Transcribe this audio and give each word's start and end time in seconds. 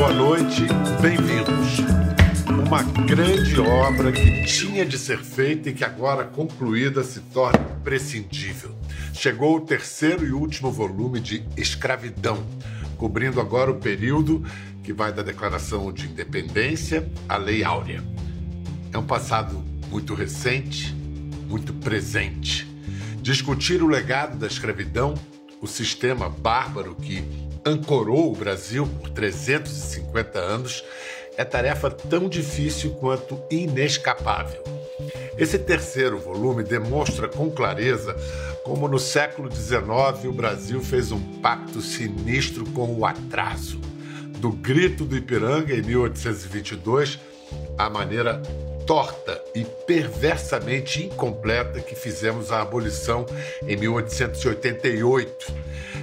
boa 0.00 0.14
noite, 0.14 0.62
bem-vindos. 1.02 1.76
Uma 2.66 2.82
grande 2.82 3.60
obra 3.60 4.10
que 4.10 4.44
tinha 4.46 4.86
de 4.86 4.96
ser 4.96 5.18
feita 5.18 5.68
e 5.68 5.74
que 5.74 5.84
agora 5.84 6.24
concluída 6.24 7.04
se 7.04 7.20
torna 7.20 7.60
imprescindível. 7.78 8.74
Chegou 9.12 9.58
o 9.58 9.60
terceiro 9.60 10.26
e 10.26 10.32
último 10.32 10.72
volume 10.72 11.20
de 11.20 11.44
Escravidão, 11.54 12.42
cobrindo 12.96 13.42
agora 13.42 13.70
o 13.70 13.78
período 13.78 14.42
que 14.82 14.90
vai 14.90 15.12
da 15.12 15.20
Declaração 15.20 15.92
de 15.92 16.06
Independência 16.06 17.06
à 17.28 17.36
Lei 17.36 17.62
Áurea. 17.62 18.02
É 18.94 18.96
um 18.96 19.04
passado 19.04 19.62
muito 19.90 20.14
recente, 20.14 20.94
muito 21.46 21.74
presente. 21.74 22.66
Discutir 23.20 23.82
o 23.82 23.86
legado 23.86 24.38
da 24.38 24.46
escravidão, 24.46 25.12
o 25.60 25.66
sistema 25.66 26.26
bárbaro 26.26 26.94
que 26.94 27.22
ancorou 27.64 28.32
o 28.32 28.36
Brasil 28.36 28.86
por 29.00 29.10
350 29.10 30.38
anos, 30.38 30.84
é 31.36 31.44
tarefa 31.44 31.90
tão 31.90 32.28
difícil 32.28 32.92
quanto 32.92 33.40
inescapável. 33.50 34.62
Esse 35.38 35.58
terceiro 35.58 36.18
volume 36.18 36.62
demonstra 36.62 37.28
com 37.28 37.50
clareza 37.50 38.14
como 38.64 38.86
no 38.86 38.98
século 38.98 39.50
XIX 39.50 40.26
o 40.26 40.32
Brasil 40.32 40.82
fez 40.82 41.10
um 41.10 41.20
pacto 41.40 41.80
sinistro 41.80 42.64
com 42.72 42.94
o 42.94 43.06
atraso. 43.06 43.80
Do 44.38 44.50
grito 44.52 45.04
do 45.04 45.16
Ipiranga 45.16 45.74
em 45.74 45.82
1822 45.82 47.18
à 47.78 47.88
maneira 47.88 48.42
torta 48.86 49.40
e 49.54 49.64
perversamente 49.64 51.04
incompleta 51.04 51.80
que 51.80 51.94
fizemos 51.94 52.52
a 52.52 52.60
abolição 52.60 53.24
em 53.62 53.76
1888. 53.76 55.54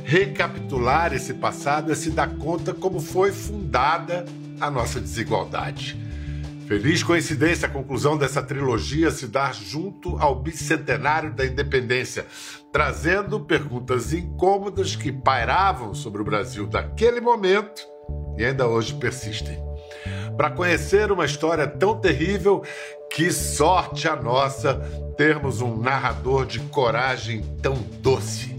Recapitular 0.08 1.14
esse 1.14 1.34
passado 1.34 1.92
é 1.92 1.96
se 1.96 2.12
dar 2.12 2.34
conta 2.38 2.74
como 2.74 3.02
foi 3.02 3.30
fundada 3.34 4.24
a 4.58 4.72
nossa 4.72 5.02
desigualdade. 5.02 5.98
Feliz 6.66 7.04
coincidência 7.04 7.68
a 7.68 7.70
conclusão 7.70 8.18
dessa 8.18 8.42
trilogia 8.42 9.12
se 9.12 9.28
dar 9.28 9.54
junto 9.54 10.18
ao 10.18 10.34
bicentenário 10.34 11.34
da 11.34 11.46
independência, 11.46 12.26
trazendo 12.72 13.42
perguntas 13.42 14.14
incômodas 14.14 14.96
que 14.96 15.12
pairavam 15.12 15.94
sobre 15.94 16.22
o 16.22 16.26
Brasil 16.26 16.66
daquele 16.66 17.20
momento 17.20 17.86
e 18.38 18.46
ainda 18.46 18.66
hoje 18.66 18.94
persistem. 18.94 19.60
Para 20.38 20.52
conhecer 20.52 21.12
uma 21.12 21.26
história 21.26 21.68
tão 21.68 22.00
terrível, 22.00 22.64
que 23.12 23.30
sorte 23.30 24.08
a 24.08 24.16
nossa 24.16 24.76
termos 25.18 25.60
um 25.60 25.76
narrador 25.76 26.46
de 26.46 26.62
coragem 26.62 27.42
tão 27.62 27.76
doce. 28.02 28.57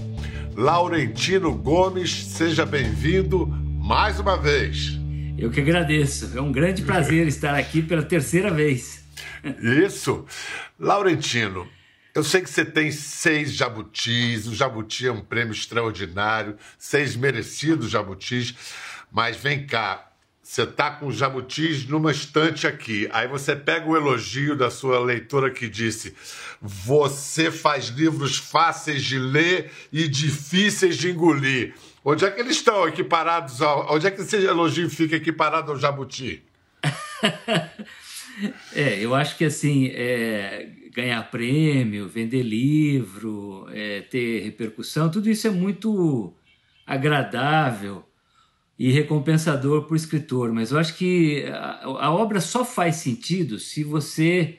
Laurentino 0.58 1.54
Gomes, 1.54 2.10
seja 2.10 2.66
bem-vindo 2.66 3.46
mais 3.46 4.18
uma 4.18 4.36
vez. 4.36 4.98
Eu 5.38 5.52
que 5.52 5.60
agradeço. 5.60 6.36
É 6.36 6.40
um 6.40 6.50
grande 6.50 6.82
prazer 6.82 7.28
estar 7.28 7.54
aqui 7.54 7.80
pela 7.80 8.02
terceira 8.02 8.50
vez. 8.50 9.04
Isso. 9.86 10.26
Laurentino, 10.76 11.64
eu 12.12 12.24
sei 12.24 12.40
que 12.40 12.50
você 12.50 12.64
tem 12.64 12.90
seis 12.90 13.54
jabutis, 13.54 14.48
o 14.48 14.54
jabuti 14.56 15.06
é 15.06 15.12
um 15.12 15.20
prêmio 15.20 15.52
extraordinário, 15.52 16.56
seis 16.76 17.14
merecidos 17.14 17.88
jabutis, 17.88 18.52
mas 19.12 19.36
vem 19.36 19.64
cá, 19.64 20.07
você 20.48 20.66
tá 20.66 20.90
com 20.90 21.10
jabutis 21.10 21.86
numa 21.86 22.10
estante 22.10 22.66
aqui. 22.66 23.06
Aí 23.12 23.28
você 23.28 23.54
pega 23.54 23.86
o 23.86 23.94
elogio 23.94 24.56
da 24.56 24.70
sua 24.70 24.98
leitora 24.98 25.50
que 25.50 25.68
disse: 25.68 26.14
Você 26.58 27.50
faz 27.50 27.88
livros 27.88 28.38
fáceis 28.38 29.04
de 29.04 29.18
ler 29.18 29.70
e 29.92 30.08
difíceis 30.08 30.96
de 30.96 31.10
engolir. 31.10 31.74
Onde 32.02 32.24
é 32.24 32.30
que 32.30 32.40
eles 32.40 32.56
estão 32.56 32.88
equiparados 32.88 33.60
ao. 33.60 33.94
Onde 33.94 34.06
é 34.06 34.10
que 34.10 34.22
esse 34.22 34.36
elogio 34.36 34.88
fica 34.88 35.16
equiparado 35.16 35.70
ao 35.70 35.78
jabuti? 35.78 36.42
é, 38.74 39.04
eu 39.04 39.14
acho 39.14 39.36
que 39.36 39.44
assim, 39.44 39.88
é, 39.88 40.66
ganhar 40.94 41.30
prêmio, 41.30 42.08
vender 42.08 42.42
livro, 42.42 43.68
é, 43.70 44.00
ter 44.00 44.44
repercussão, 44.44 45.10
tudo 45.10 45.28
isso 45.28 45.46
é 45.46 45.50
muito 45.50 46.32
agradável 46.86 48.07
e 48.78 48.92
recompensador 48.92 49.82
para 49.84 49.94
o 49.94 49.96
escritor, 49.96 50.52
mas 50.52 50.70
eu 50.70 50.78
acho 50.78 50.96
que 50.96 51.44
a, 51.46 51.84
a 51.84 52.14
obra 52.14 52.40
só 52.40 52.64
faz 52.64 52.96
sentido 52.96 53.58
se 53.58 53.82
você 53.82 54.58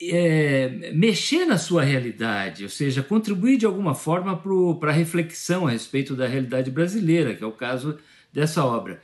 é, 0.00 0.92
mexer 0.94 1.44
na 1.44 1.58
sua 1.58 1.84
realidade, 1.84 2.64
ou 2.64 2.70
seja, 2.70 3.02
contribuir 3.02 3.58
de 3.58 3.66
alguma 3.66 3.94
forma 3.94 4.42
para 4.80 4.90
a 4.90 4.94
reflexão 4.94 5.66
a 5.66 5.70
respeito 5.70 6.16
da 6.16 6.26
realidade 6.26 6.70
brasileira, 6.70 7.34
que 7.34 7.44
é 7.44 7.46
o 7.46 7.52
caso 7.52 7.98
dessa 8.32 8.64
obra. 8.64 9.02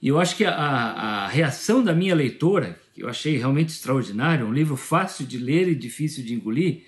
E 0.00 0.08
eu 0.08 0.18
acho 0.18 0.34
que 0.34 0.44
a, 0.44 0.54
a 0.54 1.28
reação 1.28 1.84
da 1.84 1.94
minha 1.94 2.14
leitora, 2.14 2.80
que 2.94 3.02
eu 3.02 3.08
achei 3.08 3.36
realmente 3.36 3.68
extraordinário, 3.68 4.46
um 4.46 4.52
livro 4.52 4.76
fácil 4.76 5.26
de 5.26 5.38
ler 5.38 5.68
e 5.68 5.74
difícil 5.74 6.24
de 6.24 6.34
engolir, 6.34 6.84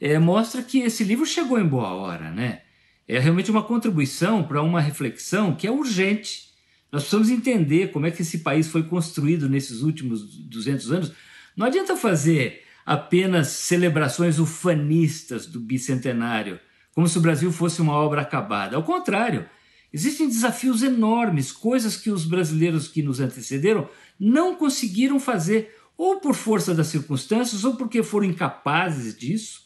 é, 0.00 0.18
mostra 0.18 0.62
que 0.62 0.80
esse 0.80 1.04
livro 1.04 1.26
chegou 1.26 1.58
em 1.58 1.66
boa 1.66 1.92
hora, 1.92 2.30
né? 2.30 2.62
É 3.08 3.18
realmente 3.18 3.50
uma 3.50 3.62
contribuição 3.62 4.42
para 4.42 4.62
uma 4.62 4.80
reflexão 4.80 5.54
que 5.54 5.66
é 5.66 5.70
urgente. 5.70 6.46
Nós 6.90 7.02
precisamos 7.02 7.30
entender 7.30 7.92
como 7.92 8.06
é 8.06 8.10
que 8.10 8.22
esse 8.22 8.38
país 8.38 8.68
foi 8.68 8.82
construído 8.82 9.48
nesses 9.48 9.82
últimos 9.82 10.22
200 10.22 10.92
anos. 10.92 11.12
Não 11.56 11.66
adianta 11.66 11.96
fazer 11.96 12.62
apenas 12.84 13.48
celebrações 13.48 14.38
ufanistas 14.38 15.46
do 15.46 15.58
bicentenário, 15.60 16.60
como 16.94 17.08
se 17.08 17.18
o 17.18 17.20
Brasil 17.20 17.52
fosse 17.52 17.82
uma 17.82 17.94
obra 17.94 18.22
acabada. 18.22 18.76
Ao 18.76 18.82
contrário, 18.82 19.46
existem 19.92 20.28
desafios 20.28 20.82
enormes, 20.82 21.52
coisas 21.52 21.96
que 21.96 22.10
os 22.10 22.24
brasileiros 22.24 22.88
que 22.88 23.02
nos 23.02 23.20
antecederam 23.20 23.88
não 24.18 24.54
conseguiram 24.54 25.20
fazer, 25.20 25.76
ou 25.98 26.20
por 26.20 26.34
força 26.34 26.74
das 26.74 26.86
circunstâncias, 26.88 27.64
ou 27.64 27.76
porque 27.76 28.02
foram 28.02 28.26
incapazes 28.26 29.16
disso, 29.16 29.65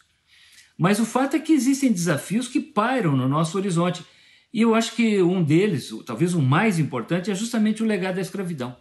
mas 0.80 0.98
o 0.98 1.04
fato 1.04 1.36
é 1.36 1.38
que 1.38 1.52
existem 1.52 1.92
desafios 1.92 2.48
que 2.48 2.58
pairam 2.58 3.14
no 3.14 3.28
nosso 3.28 3.58
horizonte. 3.58 4.02
E 4.50 4.62
eu 4.62 4.74
acho 4.74 4.96
que 4.96 5.20
um 5.20 5.44
deles, 5.44 5.92
talvez 6.06 6.32
o 6.32 6.40
mais 6.40 6.78
importante, 6.78 7.30
é 7.30 7.34
justamente 7.34 7.82
o 7.82 7.86
legado 7.86 8.14
da 8.14 8.22
escravidão. 8.22 8.74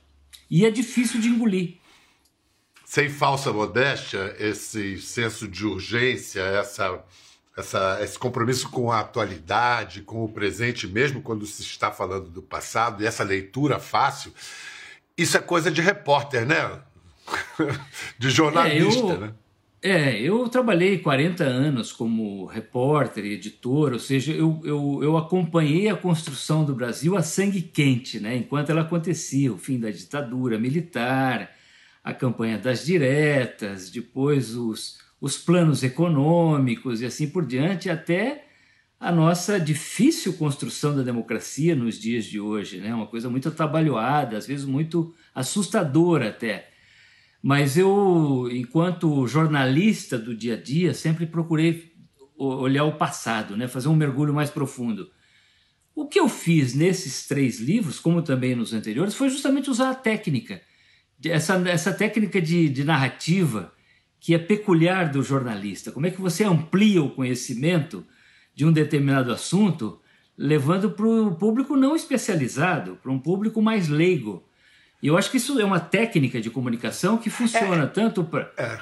E 0.50 0.66
é 0.66 0.72
difícil 0.72 1.20
de 1.20 1.28
engolir. 1.28 1.76
Sem 2.86 3.10
falsa 3.10 3.52
modéstia, 3.52 4.34
esse 4.40 4.98
senso 5.02 5.46
de 5.46 5.66
urgência, 5.66 6.40
essa, 6.40 7.04
essa, 7.58 8.00
esse 8.02 8.18
compromisso 8.18 8.70
com 8.70 8.90
a 8.90 9.02
atualidade, 9.02 10.02
com 10.02 10.24
o 10.24 10.30
presente, 10.30 10.88
mesmo 10.88 11.22
quando 11.22 11.46
se 11.46 11.64
está 11.64 11.92
falando 11.92 12.30
do 12.30 12.42
passado, 12.42 13.04
e 13.04 13.06
essa 13.06 13.26
leitura 13.26 13.78
fácil, 13.78 14.34
isso 15.18 15.36
é 15.36 15.42
coisa 15.42 15.70
de 15.70 15.82
repórter, 15.82 16.46
né? 16.46 16.80
de 18.18 18.30
jornalista, 18.30 19.06
é, 19.06 19.16
eu... 19.16 19.20
né? 19.20 19.34
É, 19.82 20.20
eu 20.20 20.50
trabalhei 20.50 20.98
40 21.00 21.42
anos 21.46 21.94
como 21.94 22.46
repórter 22.46 23.24
e 23.24 23.34
editor, 23.34 23.94
ou 23.94 24.00
seja, 24.00 24.34
eu, 24.34 24.60
eu, 24.66 25.00
eu 25.02 25.16
acompanhei 25.16 25.88
a 25.88 25.96
construção 25.96 26.66
do 26.66 26.76
Brasil 26.76 27.16
a 27.16 27.24
sangue 27.24 27.62
quente, 27.62 28.20
né, 28.20 28.36
enquanto 28.36 28.72
ela 28.72 28.82
acontecia, 28.82 29.54
o 29.54 29.58
fim 29.58 29.80
da 29.80 29.90
ditadura 29.90 30.60
militar, 30.60 31.50
a 32.04 32.14
campanha 32.14 32.58
das 32.58 32.86
diretas, 32.86 33.90
depois 33.90 34.54
os, 34.54 35.00
os 35.22 35.38
planos 35.38 35.82
econômicos 35.82 37.00
e 37.02 37.06
assim 37.06 37.30
por 37.30 37.46
diante, 37.46 37.90
até 37.90 38.48
a 39.00 39.14
nossa 39.14 39.58
difícil 39.58 40.34
construção 40.34 40.94
da 40.94 41.04
democracia 41.04 41.74
nos 41.74 41.98
dias 41.98 42.26
de 42.26 42.38
hoje, 42.38 42.80
né, 42.80 42.94
uma 42.94 43.08
coisa 43.08 43.30
muito 43.30 43.48
atabalhoada, 43.48 44.38
às 44.38 44.46
vezes 44.46 44.66
muito 44.66 45.16
assustadora 45.34 46.28
até. 46.28 46.70
Mas 47.42 47.78
eu, 47.78 48.50
enquanto 48.52 49.26
jornalista 49.28 50.18
do 50.18 50.36
dia 50.36 50.56
a 50.56 50.62
dia, 50.62 50.94
sempre 50.94 51.26
procurei 51.26 51.94
olhar 52.38 52.86
o 52.86 52.98
passado, 52.98 53.56
né? 53.56 53.68
fazer 53.68 53.88
um 53.88 53.96
mergulho 53.96 54.34
mais 54.34 54.50
profundo. 54.50 55.10
O 55.96 56.08
que 56.08 56.20
eu 56.20 56.30
fiz 56.30 56.74
nesses 56.74 57.28
três 57.28 57.60
livros, 57.60 58.00
como 58.00 58.22
também 58.22 58.56
nos 58.56 58.74
anteriores, 58.74 59.14
foi 59.14 59.30
justamente 59.30 59.70
usar 59.70 59.90
a 59.90 59.96
técnica, 59.96 60.62
essa, 61.26 61.56
essa 61.68 61.94
técnica 61.94 62.42
de, 62.42 62.70
de 62.70 62.84
narrativa 62.84 63.74
que 64.20 64.34
é 64.34 64.38
peculiar 64.38 65.10
do 65.10 65.24
jornalista. 65.24 65.92
Como 65.92 66.06
é 66.06 66.12
que 66.12 66.22
você 66.22 66.44
amplia 66.44 67.02
o 67.02 67.12
conhecimento 67.12 68.06
de 68.60 68.66
um 68.66 68.74
determinado 68.74 69.32
assunto, 69.32 70.02
levando 70.38 70.92
para 70.92 71.06
o 71.06 71.34
público 71.36 71.78
não 71.78 71.96
especializado, 71.96 72.98
para 73.02 73.10
um 73.10 73.18
público 73.18 73.62
mais 73.62 73.88
leigo. 73.88 74.44
E 75.02 75.08
eu 75.08 75.18
acho 75.18 75.32
que 75.32 75.38
isso 75.38 75.60
é 75.60 75.66
uma 75.66 75.80
técnica 75.80 76.42
de 76.42 76.50
comunicação 76.50 77.18
que 77.18 77.30
funciona 77.30 77.84
é, 77.84 77.88
tanto 77.88 78.24
para. 78.24 78.52
É. 78.58 78.80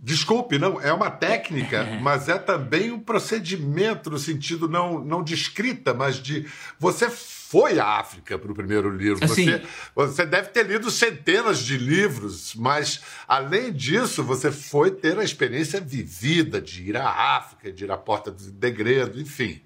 Desculpe, 0.00 0.58
não, 0.58 0.80
é 0.80 0.92
uma 0.92 1.10
técnica, 1.10 1.78
é. 1.78 1.98
mas 2.00 2.28
é 2.28 2.38
também 2.38 2.92
um 2.92 3.00
procedimento 3.00 4.08
no 4.10 4.18
sentido 4.18 4.68
não, 4.68 5.02
não 5.02 5.24
de 5.24 5.34
escrita, 5.34 5.92
mas 5.92 6.16
de. 6.16 6.46
Você 6.78 7.10
foi 7.10 7.80
à 7.80 7.98
África 7.98 8.38
para 8.38 8.52
o 8.52 8.54
primeiro 8.54 8.90
livro. 8.90 9.24
Assim, 9.24 9.46
você, 9.46 9.62
você 9.94 10.26
deve 10.26 10.50
ter 10.50 10.66
lido 10.66 10.90
centenas 10.90 11.58
de 11.60 11.76
livros, 11.78 12.54
mas 12.54 13.00
além 13.26 13.72
disso, 13.72 14.22
você 14.22 14.52
foi 14.52 14.90
ter 14.90 15.18
a 15.18 15.24
experiência 15.24 15.80
vivida 15.80 16.60
de 16.60 16.90
ir 16.90 16.96
à 16.96 17.36
África, 17.36 17.72
de 17.72 17.84
ir 17.84 17.90
à 17.90 17.96
Porta 17.96 18.30
do 18.30 18.52
Degredo, 18.52 19.20
enfim. 19.20 19.62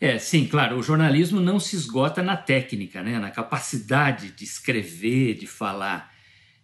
É, 0.00 0.16
sim, 0.18 0.46
claro, 0.46 0.78
o 0.78 0.82
jornalismo 0.82 1.40
não 1.40 1.58
se 1.58 1.74
esgota 1.74 2.22
na 2.22 2.36
técnica, 2.36 3.02
né? 3.02 3.18
na 3.18 3.30
capacidade 3.30 4.30
de 4.30 4.44
escrever, 4.44 5.34
de 5.34 5.46
falar. 5.46 6.12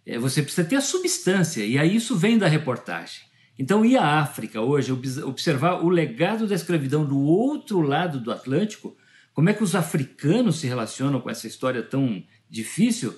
É, 0.05 0.17
você 0.17 0.41
precisa 0.41 0.67
ter 0.67 0.77
a 0.77 0.81
substância, 0.81 1.65
e 1.65 1.77
aí 1.77 1.95
isso 1.95 2.15
vem 2.15 2.37
da 2.37 2.47
reportagem. 2.47 3.23
Então, 3.57 3.85
ir 3.85 3.97
à 3.97 4.19
África 4.19 4.61
hoje, 4.61 4.91
observar 5.23 5.83
o 5.83 5.89
legado 5.89 6.47
da 6.47 6.55
escravidão 6.55 7.05
do 7.05 7.19
outro 7.19 7.81
lado 7.81 8.19
do 8.19 8.31
Atlântico, 8.31 8.95
como 9.33 9.49
é 9.49 9.53
que 9.53 9.63
os 9.63 9.75
africanos 9.75 10.57
se 10.57 10.67
relacionam 10.67 11.19
com 11.19 11.29
essa 11.29 11.47
história 11.47 11.83
tão 11.83 12.23
difícil, 12.49 13.13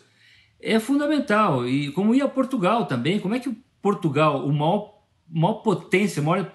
é 0.60 0.80
fundamental. 0.80 1.68
E 1.68 1.92
como 1.92 2.14
ir 2.14 2.22
a 2.22 2.28
Portugal 2.28 2.86
também, 2.86 3.20
como 3.20 3.36
é 3.36 3.40
que 3.40 3.56
Portugal, 3.82 4.46
o 4.48 4.52
maior, 4.52 5.02
maior 5.30 5.56
potência, 5.56 6.22
maior 6.22 6.52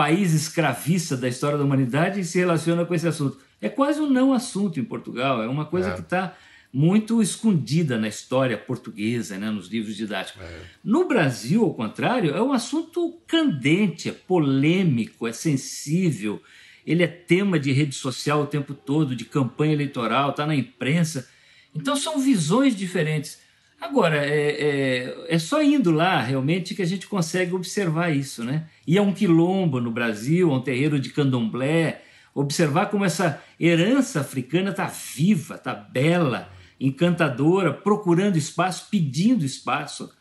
país 0.00 0.32
escravista 0.32 1.14
da 1.14 1.28
história 1.28 1.58
da 1.58 1.64
humanidade, 1.64 2.24
se 2.24 2.38
relaciona 2.38 2.86
com 2.86 2.94
esse 2.94 3.06
assunto? 3.06 3.36
É 3.60 3.68
quase 3.68 4.00
um 4.00 4.08
não 4.08 4.32
assunto 4.32 4.80
em 4.80 4.84
Portugal, 4.84 5.42
é 5.42 5.46
uma 5.46 5.66
coisa 5.66 5.90
é. 5.90 5.92
que 5.92 6.00
está 6.00 6.34
muito 6.72 7.20
escondida 7.20 7.98
na 7.98 8.08
história 8.08 8.56
portuguesa, 8.56 9.36
né, 9.36 9.50
nos 9.50 9.68
livros 9.68 9.94
didáticos. 9.94 10.40
É. 10.40 10.60
No 10.82 11.06
Brasil, 11.06 11.62
ao 11.62 11.74
contrário, 11.74 12.34
é 12.34 12.40
um 12.40 12.50
assunto 12.50 13.20
candente, 13.26 14.08
é 14.08 14.12
polêmico, 14.12 15.26
é 15.26 15.34
sensível, 15.34 16.42
ele 16.86 17.02
é 17.02 17.06
tema 17.06 17.60
de 17.60 17.70
rede 17.70 17.94
social 17.94 18.40
o 18.40 18.46
tempo 18.46 18.72
todo, 18.72 19.14
de 19.14 19.26
campanha 19.26 19.74
eleitoral, 19.74 20.30
está 20.30 20.46
na 20.46 20.54
imprensa. 20.54 21.28
Então 21.74 21.94
são 21.94 22.18
visões 22.18 22.74
diferentes. 22.74 23.38
Agora, 23.80 24.26
é, 24.26 24.50
é, 24.50 25.26
é, 25.28 25.38
só 25.38 25.62
indo 25.62 25.90
lá 25.90 26.20
realmente 26.20 26.74
que 26.74 26.82
a 26.82 26.86
gente 26.86 27.06
consegue 27.06 27.54
observar 27.54 28.14
isso, 28.14 28.44
né? 28.44 28.68
Ir 28.86 28.98
a 28.98 29.02
um 29.02 29.12
quilombo 29.12 29.80
no 29.80 29.90
Brasil, 29.90 30.50
a 30.50 30.56
um 30.56 30.60
terreiro 30.60 31.00
de 31.00 31.08
candomblé, 31.08 32.02
observar 32.34 32.90
como 32.90 33.06
essa 33.06 33.42
herança 33.58 34.20
africana 34.20 34.70
está 34.70 34.86
viva, 34.86 35.54
está 35.54 35.74
bela, 35.74 36.50
encantadora, 36.78 37.72
procurando 37.72 38.36
espaço, 38.36 38.88
pedindo 38.90 39.46
espaço. 39.46 40.12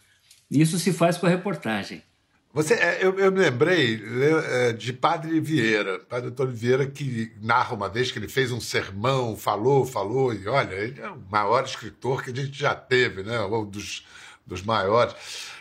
Isso 0.50 0.80
se 0.80 0.94
faz 0.94 1.18
com 1.18 1.26
a 1.26 1.30
reportagem. 1.30 2.02
Você, 2.52 2.74
é, 2.74 3.06
eu, 3.06 3.18
eu 3.20 3.32
me 3.32 3.40
lembrei 3.40 4.04
é, 4.24 4.74
de 4.74 4.92
Padre 4.92 5.40
Vieira, 5.40 6.00
Padre 6.00 6.30
Antônio 6.30 6.54
Vieira, 6.54 6.88
que 6.88 7.32
narra 7.40 7.76
uma 7.76 7.88
vez 7.88 8.12
que 8.12 8.18
ele 8.18 8.28
fez 8.28 8.52
um 8.52 8.60
sermão, 8.60 9.38
falou, 9.38 9.86
falou, 9.86 10.34
e 10.34 10.48
olha, 10.48 10.74
ele 10.74 11.00
é 11.00 11.10
o 11.10 11.22
maior 11.30 11.64
escritor 11.64 12.24
que 12.24 12.32
a 12.32 12.36
gente 12.36 12.58
já 12.58 12.74
teve, 12.74 13.22
né? 13.22 13.40
Um 13.42 13.66
dos, 13.66 14.04
dos 14.48 14.64
maiores, 14.64 15.14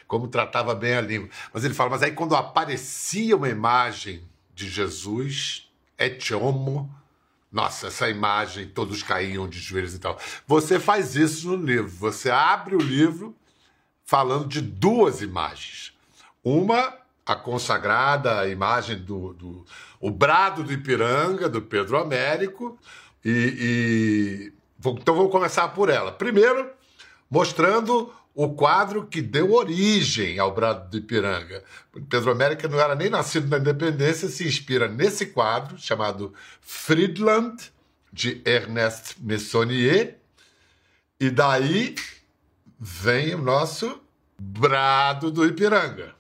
como 0.07 0.29
tratava 0.29 0.75
bem 0.75 0.95
a 0.95 1.03
língua. 1.03 1.29
Mas 1.53 1.63
ele 1.63 1.75
fala, 1.75 1.91
mas 1.91 2.03
aí 2.03 2.13
quando 2.13 2.35
aparecia 2.35 3.37
uma 3.37 3.51
imagem 3.51 4.23
de 4.55 4.67
Jesus, 4.67 5.71
et 5.99 6.35
homo, 6.35 6.91
nossa, 7.53 7.89
essa 7.89 8.09
imagem, 8.09 8.67
todos 8.67 9.03
caíam 9.03 9.47
de 9.47 9.59
joelhos 9.59 9.95
e 9.95 9.99
tal. 9.99 10.19
Você 10.47 10.81
faz 10.81 11.17
isso 11.17 11.49
no 11.49 11.67
livro. 11.67 11.89
Você 11.89 12.31
abre 12.31 12.75
o 12.75 12.81
livro 12.81 13.37
falando 14.07 14.49
de 14.49 14.63
duas 14.63 15.21
imagens. 15.21 15.93
Uma, 16.43 16.95
a 17.27 17.35
consagrada 17.35 18.49
imagem 18.49 18.97
do, 18.97 19.35
do 19.35 19.67
o 20.01 20.11
brado 20.11 20.63
do 20.63 20.73
Ipiranga, 20.73 21.49
do 21.49 21.61
Pedro 21.63 21.99
Américo. 21.99 22.79
E, 23.25 24.53
e 24.53 24.53
então 25.01 25.15
vou 25.15 25.29
começar 25.29 25.69
por 25.69 25.89
ela. 25.89 26.13
Primeiro, 26.13 26.71
mostrando 27.31 28.13
o 28.35 28.55
quadro 28.55 29.05
que 29.05 29.21
deu 29.21 29.53
origem 29.53 30.39
ao 30.39 30.55
Brado 30.55 30.89
do 30.89 30.97
Ipiranga. 30.99 31.65
Pedro 32.09 32.31
América 32.31 32.69
não 32.69 32.79
era 32.79 32.95
nem 32.95 33.11
nascido 33.11 33.49
na 33.49 33.59
independência, 33.59 34.29
se 34.29 34.47
inspira 34.47 34.87
nesse 34.87 35.27
quadro 35.27 35.77
chamado 35.77 36.33
Friedland, 36.61 37.73
de 38.13 38.41
Ernest 38.47 39.17
Messonnier, 39.21 40.19
e 41.21 41.31
daí 41.31 41.97
vem 42.79 43.35
o 43.35 43.43
nosso 43.43 44.01
Brado 44.39 45.33
do 45.33 45.45
Ipiranga. 45.45 46.15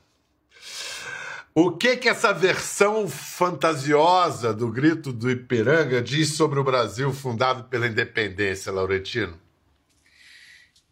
O 1.60 1.72
que 1.72 1.96
que 1.96 2.08
essa 2.08 2.32
versão 2.32 3.08
fantasiosa 3.08 4.54
do 4.54 4.70
Grito 4.70 5.12
do 5.12 5.28
Ipiranga 5.28 6.00
diz 6.00 6.34
sobre 6.34 6.60
o 6.60 6.62
Brasil 6.62 7.12
fundado 7.12 7.64
pela 7.64 7.88
independência, 7.88 8.70
Laurentino? 8.70 9.34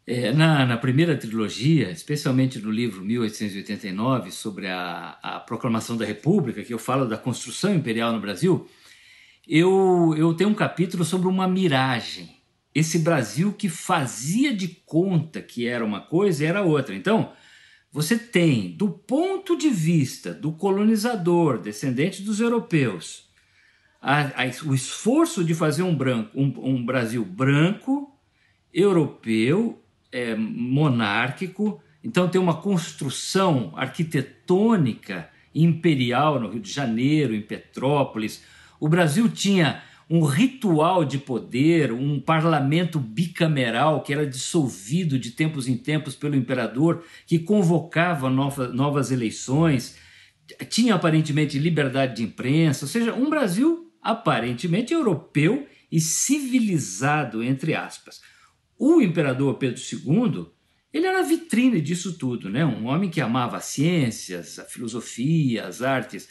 É, 0.04 0.32
na, 0.32 0.66
na, 0.66 0.76
primeira 0.76 1.16
trilogia, 1.16 1.92
especialmente 1.92 2.58
no 2.58 2.68
livro 2.68 3.04
1889, 3.04 4.32
sobre 4.32 4.66
a, 4.66 5.16
a, 5.22 5.38
Proclamação 5.38 5.96
da 5.96 6.04
República, 6.04 6.64
que 6.64 6.74
eu 6.74 6.80
falo 6.80 7.06
da 7.06 7.16
construção 7.16 7.72
imperial 7.72 8.12
no 8.12 8.18
Brasil, 8.18 8.68
eu, 9.46 10.16
eu 10.18 10.34
tenho 10.34 10.50
um 10.50 10.54
capítulo 10.54 11.04
sobre 11.04 11.28
uma 11.28 11.46
miragem. 11.46 12.38
Esse 12.74 12.98
Brasil 12.98 13.52
que 13.52 13.68
fazia 13.68 14.52
de 14.52 14.66
conta 14.84 15.40
que 15.40 15.68
era 15.68 15.84
uma 15.84 16.00
coisa 16.00 16.42
e 16.42 16.46
era 16.48 16.62
outra. 16.62 16.92
Então, 16.92 17.32
você 17.96 18.18
tem, 18.18 18.72
do 18.72 18.90
ponto 18.90 19.56
de 19.56 19.70
vista 19.70 20.34
do 20.34 20.52
colonizador, 20.52 21.56
descendente 21.56 22.20
dos 22.20 22.40
europeus, 22.40 23.26
a, 24.02 24.42
a, 24.42 24.66
o 24.66 24.74
esforço 24.74 25.42
de 25.42 25.54
fazer 25.54 25.82
um, 25.82 25.96
branco, 25.96 26.30
um, 26.38 26.52
um 26.58 26.84
Brasil 26.84 27.24
branco, 27.24 28.14
europeu, 28.70 29.82
é, 30.12 30.34
monárquico, 30.34 31.80
então 32.04 32.28
tem 32.28 32.38
uma 32.38 32.60
construção 32.60 33.72
arquitetônica 33.74 35.30
imperial 35.54 36.38
no 36.38 36.50
Rio 36.50 36.60
de 36.60 36.70
Janeiro, 36.70 37.34
em 37.34 37.40
Petrópolis. 37.40 38.44
O 38.78 38.90
Brasil 38.90 39.26
tinha 39.26 39.82
um 40.08 40.24
ritual 40.24 41.04
de 41.04 41.18
poder, 41.18 41.92
um 41.92 42.20
parlamento 42.20 43.00
bicameral 43.00 44.02
que 44.02 44.12
era 44.12 44.26
dissolvido 44.26 45.18
de 45.18 45.32
tempos 45.32 45.66
em 45.66 45.76
tempos 45.76 46.14
pelo 46.14 46.36
imperador, 46.36 47.04
que 47.26 47.40
convocava 47.40 48.30
nova, 48.30 48.68
novas 48.68 49.10
eleições, 49.10 49.96
tinha 50.68 50.94
aparentemente 50.94 51.58
liberdade 51.58 52.16
de 52.16 52.22
imprensa, 52.22 52.84
ou 52.84 52.88
seja, 52.88 53.12
um 53.12 53.28
Brasil 53.28 53.92
aparentemente 54.00 54.94
europeu 54.94 55.66
e 55.90 56.00
civilizado, 56.00 57.42
entre 57.42 57.74
aspas. 57.74 58.20
O 58.78 59.00
imperador 59.00 59.54
Pedro 59.54 59.80
II, 59.80 60.46
ele 60.92 61.06
era 61.06 61.18
a 61.18 61.22
vitrine 61.22 61.80
disso 61.80 62.16
tudo, 62.16 62.48
né? 62.48 62.64
um 62.64 62.86
homem 62.86 63.10
que 63.10 63.20
amava 63.20 63.56
as 63.56 63.64
ciências, 63.64 64.60
a 64.60 64.64
filosofia, 64.64 65.66
as 65.66 65.82
artes, 65.82 66.28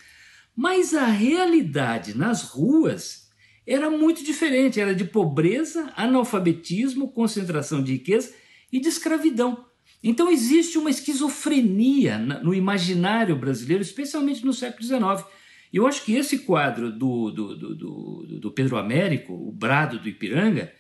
mas 0.56 0.94
a 0.94 1.06
realidade 1.06 2.18
nas 2.18 2.44
ruas 2.44 3.25
era 3.66 3.90
muito 3.90 4.24
diferente, 4.24 4.80
era 4.80 4.94
de 4.94 5.04
pobreza, 5.06 5.92
analfabetismo, 5.96 7.12
concentração 7.12 7.84
de 7.84 7.94
riqueza 7.94 8.34
e 8.72 8.80
de 8.80 8.88
escravidão. 8.88 9.66
Então 10.04 10.30
existe 10.30 10.78
uma 10.78 10.90
esquizofrenia 10.90 12.20
no 12.20 12.54
imaginário 12.54 13.36
brasileiro, 13.36 13.82
especialmente 13.82 14.46
no 14.46 14.54
século 14.54 14.84
XIX. 14.84 15.28
E 15.74 15.78
eu 15.78 15.88
acho 15.88 16.06
que 16.06 16.16
esse 16.16 16.40
quadro 16.40 16.92
do, 16.92 17.32
do, 17.32 17.56
do, 17.56 18.40
do, 18.40 18.52
Pedro 18.52 18.78
Américo, 18.78 19.34
o 19.34 19.52
Brado 19.52 19.98
do 19.98 20.08
Ipiranga, 20.08 20.72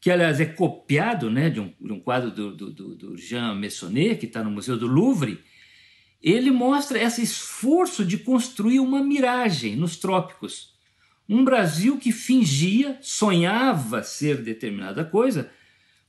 que 0.00 0.10
aliás 0.10 0.38
é 0.38 0.44
copiado 0.44 1.30
né, 1.30 1.48
de, 1.48 1.60
um, 1.60 1.72
de 1.80 1.92
um 1.92 1.98
quadro 1.98 2.30
do 2.30 3.16
Jean 3.16 3.54
Messonnet, 3.54 4.16
que 4.16 4.26
está 4.26 4.44
no 4.44 4.50
Museu 4.50 4.76
do 4.76 4.86
Louvre, 4.86 5.40
ele 6.22 6.50
mostra 6.50 7.02
esse 7.02 7.22
esforço 7.22 8.04
de 8.04 8.18
construir 8.18 8.80
uma 8.80 9.02
miragem 9.02 9.76
nos 9.76 9.96
trópicos. 9.96 10.73
Um 11.28 11.44
Brasil 11.44 11.98
que 11.98 12.12
fingia, 12.12 12.98
sonhava 13.00 14.02
ser 14.02 14.42
determinada 14.42 15.04
coisa, 15.04 15.50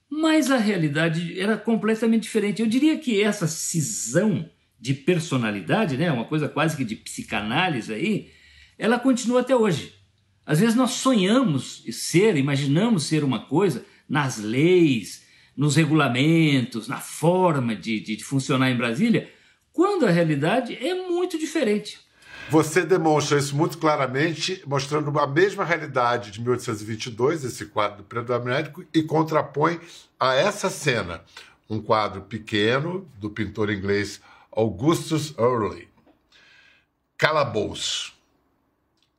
mas 0.09 0.51
a 0.51 0.57
realidade 0.57 1.39
era 1.39 1.57
completamente 1.57 2.23
diferente. 2.23 2.61
Eu 2.61 2.67
diria 2.67 2.97
que 2.97 3.21
essa 3.21 3.47
cisão 3.47 4.49
de 4.79 4.93
personalidade, 4.93 5.97
né, 5.97 6.11
uma 6.11 6.25
coisa 6.25 6.49
quase 6.49 6.75
que 6.75 6.83
de 6.83 6.95
psicanálise 6.95 7.93
aí, 7.93 8.29
ela 8.77 8.99
continua 8.99 9.41
até 9.41 9.55
hoje. 9.55 9.93
Às 10.45 10.59
vezes 10.59 10.75
nós 10.75 10.91
sonhamos 10.91 11.83
ser, 11.91 12.35
imaginamos 12.35 13.03
ser 13.03 13.23
uma 13.23 13.39
coisa 13.39 13.85
nas 14.07 14.37
leis, 14.37 15.25
nos 15.55 15.75
regulamentos, 15.75 16.87
na 16.87 16.99
forma 16.99 17.75
de, 17.75 17.99
de, 17.99 18.15
de 18.17 18.23
funcionar 18.23 18.69
em 18.69 18.77
Brasília, 18.77 19.31
quando 19.71 20.05
a 20.05 20.11
realidade 20.11 20.75
é 20.75 21.09
muito 21.09 21.39
diferente. 21.39 21.97
Você 22.49 22.85
demonstra 22.85 23.39
isso 23.39 23.55
muito 23.55 23.77
claramente, 23.77 24.61
mostrando 24.67 25.17
a 25.19 25.27
mesma 25.27 25.65
realidade 25.65 26.29
de 26.29 26.39
1822, 26.39 27.43
esse 27.43 27.65
quadro 27.65 27.97
do 27.97 28.03
Pedro 28.03 28.35
Américo, 28.35 28.85
e 28.93 29.01
contrapõe 29.01 29.79
a 30.19 30.35
essa 30.35 30.69
cena 30.69 31.23
um 31.69 31.81
quadro 31.81 32.21
pequeno 32.21 33.09
do 33.17 33.29
pintor 33.29 33.71
inglês 33.71 34.21
Augustus 34.51 35.33
Early. 35.37 35.87
Calabouço. 37.17 38.13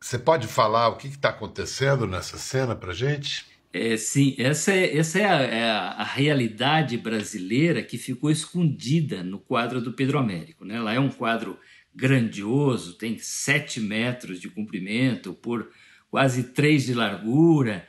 Você 0.01 0.19
pode 0.19 0.47
falar 0.47 0.89
o 0.89 0.97
que 0.97 1.09
está 1.09 1.31
acontecendo 1.31 2.07
nessa 2.07 2.39
cena 2.39 2.77
para 2.77 2.93
gente? 2.93 3.45
É, 3.73 3.97
sim, 3.97 4.35
essa 4.39 4.73
é, 4.73 4.97
essa 4.97 5.19
é, 5.19 5.25
a, 5.25 5.43
é 5.43 5.71
a, 5.71 6.05
realidade 6.05 6.97
brasileira 6.97 7.83
que 7.83 7.99
ficou 7.99 8.31
escondida 8.31 9.23
no 9.23 9.39
quadro 9.39 9.83
do 9.83 9.93
Pedro 9.93 10.19
Américo. 10.19 10.65
Né? 10.65 10.81
Lá 10.81 10.95
é 10.95 11.01
um 11.01 11.11
quadro 11.11 11.59
grandioso, 11.97 12.95
tem 12.95 13.19
sete 13.19 13.81
metros 13.81 14.39
de 14.39 14.51
comprimento 14.51 15.33
por 15.33 15.71
quase 16.11 16.45
três 16.53 16.85
de 16.85 16.95
largura, 16.95 17.87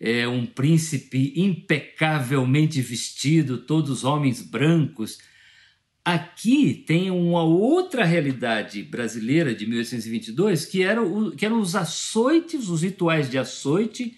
é, 0.00 0.26
um 0.26 0.46
príncipe 0.46 1.34
impecavelmente 1.36 2.80
vestido, 2.80 3.58
todos 3.58 4.02
homens 4.02 4.40
brancos. 4.40 5.18
Aqui 6.02 6.72
tem 6.86 7.10
uma 7.10 7.42
outra 7.42 8.04
realidade 8.04 8.82
brasileira 8.82 9.54
de 9.54 9.66
1822, 9.66 10.64
que, 10.64 10.82
era 10.82 11.02
o, 11.02 11.30
que 11.32 11.44
eram 11.44 11.60
os 11.60 11.76
açoites, 11.76 12.68
os 12.68 12.82
rituais 12.82 13.30
de 13.30 13.36
açoite 13.36 14.16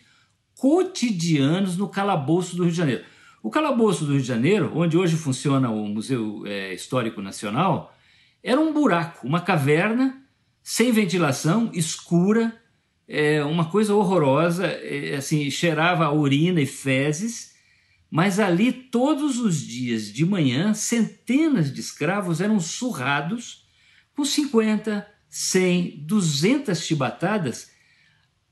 cotidianos 0.57 1.77
no 1.77 1.89
calabouço 1.89 2.55
do 2.55 2.63
Rio 2.63 2.71
de 2.71 2.79
Janeiro. 2.79 3.05
O 3.43 3.51
calabouço 3.51 4.05
do 4.05 4.13
Rio 4.13 4.21
de 4.21 4.29
Janeiro, 4.29 4.71
onde 4.77 4.97
hoje 4.97 5.17
funciona 5.17 5.69
o 5.69 5.89
Museu 5.89 6.45
é, 6.47 6.73
Histórico 6.73 7.21
Nacional, 7.21 7.93
era 8.43 8.61
um 8.61 8.73
buraco, 8.73 9.27
uma 9.27 9.41
caverna 9.41 10.23
sem 10.63 10.93
ventilação, 10.93 11.71
escura, 11.75 12.57
é, 13.07 13.45
uma 13.45 13.71
coisa 13.71 13.95
horrorosa, 13.95 14.67
é, 14.67 15.17
assim, 15.17 15.51
cheirava 15.51 16.05
a 16.05 16.13
urina 16.13 16.61
e 16.61 16.67
fezes, 16.67 17.53
mas 18.11 18.39
ali 18.39 18.73
todos 18.73 19.39
os 19.39 19.61
dias 19.61 20.13
de 20.13 20.25
manhã, 20.25 20.75
centenas 20.75 21.73
de 21.73 21.81
escravos 21.81 22.41
eram 22.41 22.61
surrados 22.61 23.67
com 24.15 24.25
50, 24.25 25.07
100, 25.29 26.05
200 26.05 26.79
chibatadas 26.81 27.71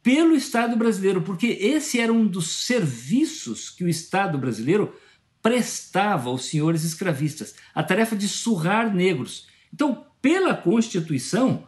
pelo 0.02 0.34
Estado 0.34 0.76
brasileiro, 0.76 1.22
porque 1.22 1.46
esse 1.46 2.00
era 2.00 2.12
um 2.12 2.26
dos 2.26 2.64
serviços 2.64 3.68
que 3.68 3.84
o 3.84 3.88
Estado 3.88 4.38
brasileiro 4.38 4.94
prestava 5.42 6.30
aos 6.30 6.46
senhores 6.46 6.84
escravistas, 6.84 7.54
a 7.74 7.82
tarefa 7.82 8.16
de 8.16 8.28
surrar 8.28 8.94
negros. 8.94 9.49
Então, 9.72 10.06
pela 10.20 10.54
Constituição, 10.54 11.64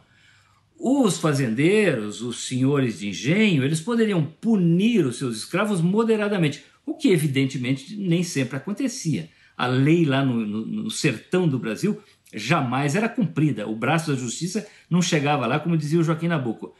os 0.77 1.17
fazendeiros, 1.17 2.21
os 2.21 2.45
senhores 2.45 2.99
de 2.99 3.09
engenho, 3.09 3.63
eles 3.63 3.79
poderiam 3.79 4.23
punir 4.25 5.05
os 5.05 5.17
seus 5.17 5.37
escravos 5.37 5.81
moderadamente, 5.81 6.63
o 6.85 6.95
que 6.95 7.09
evidentemente 7.09 7.95
nem 7.95 8.23
sempre 8.23 8.57
acontecia. 8.57 9.29
A 9.55 9.67
lei 9.67 10.03
lá 10.03 10.25
no, 10.25 10.45
no, 10.45 10.65
no 10.65 10.91
sertão 10.91 11.47
do 11.47 11.57
Brasil 11.57 12.01
jamais 12.33 12.95
era 12.95 13.07
cumprida, 13.07 13.67
o 13.67 13.75
braço 13.75 14.11
da 14.11 14.17
justiça 14.17 14.67
não 14.89 15.01
chegava 15.01 15.45
lá, 15.45 15.59
como 15.59 15.77
dizia 15.77 15.99
o 15.99 16.03
Joaquim 16.03 16.27
Nabuco. 16.27 16.75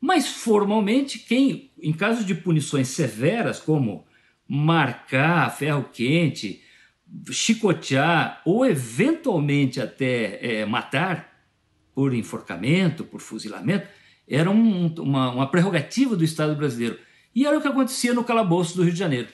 Mas 0.00 0.28
formalmente, 0.28 1.20
quem, 1.20 1.70
em 1.80 1.92
caso 1.92 2.24
de 2.24 2.34
punições 2.34 2.88
severas, 2.88 3.58
como 3.58 4.04
marcar 4.46 5.56
ferro 5.56 5.88
quente, 5.92 6.62
chicotear 7.30 8.40
ou 8.44 8.66
eventualmente 8.66 9.80
até 9.80 10.38
é, 10.44 10.66
matar 10.66 11.32
por 11.94 12.14
enforcamento, 12.14 13.04
por 13.04 13.20
fuzilamento, 13.20 13.88
era 14.28 14.50
um, 14.50 14.92
uma, 14.98 15.30
uma 15.30 15.50
prerrogativa 15.50 16.16
do 16.16 16.24
Estado 16.24 16.54
brasileiro. 16.54 16.98
E 17.34 17.46
era 17.46 17.56
o 17.56 17.60
que 17.60 17.68
acontecia 17.68 18.12
no 18.12 18.24
calabouço 18.24 18.76
do 18.76 18.82
Rio 18.82 18.92
de 18.92 18.98
Janeiro. 18.98 19.28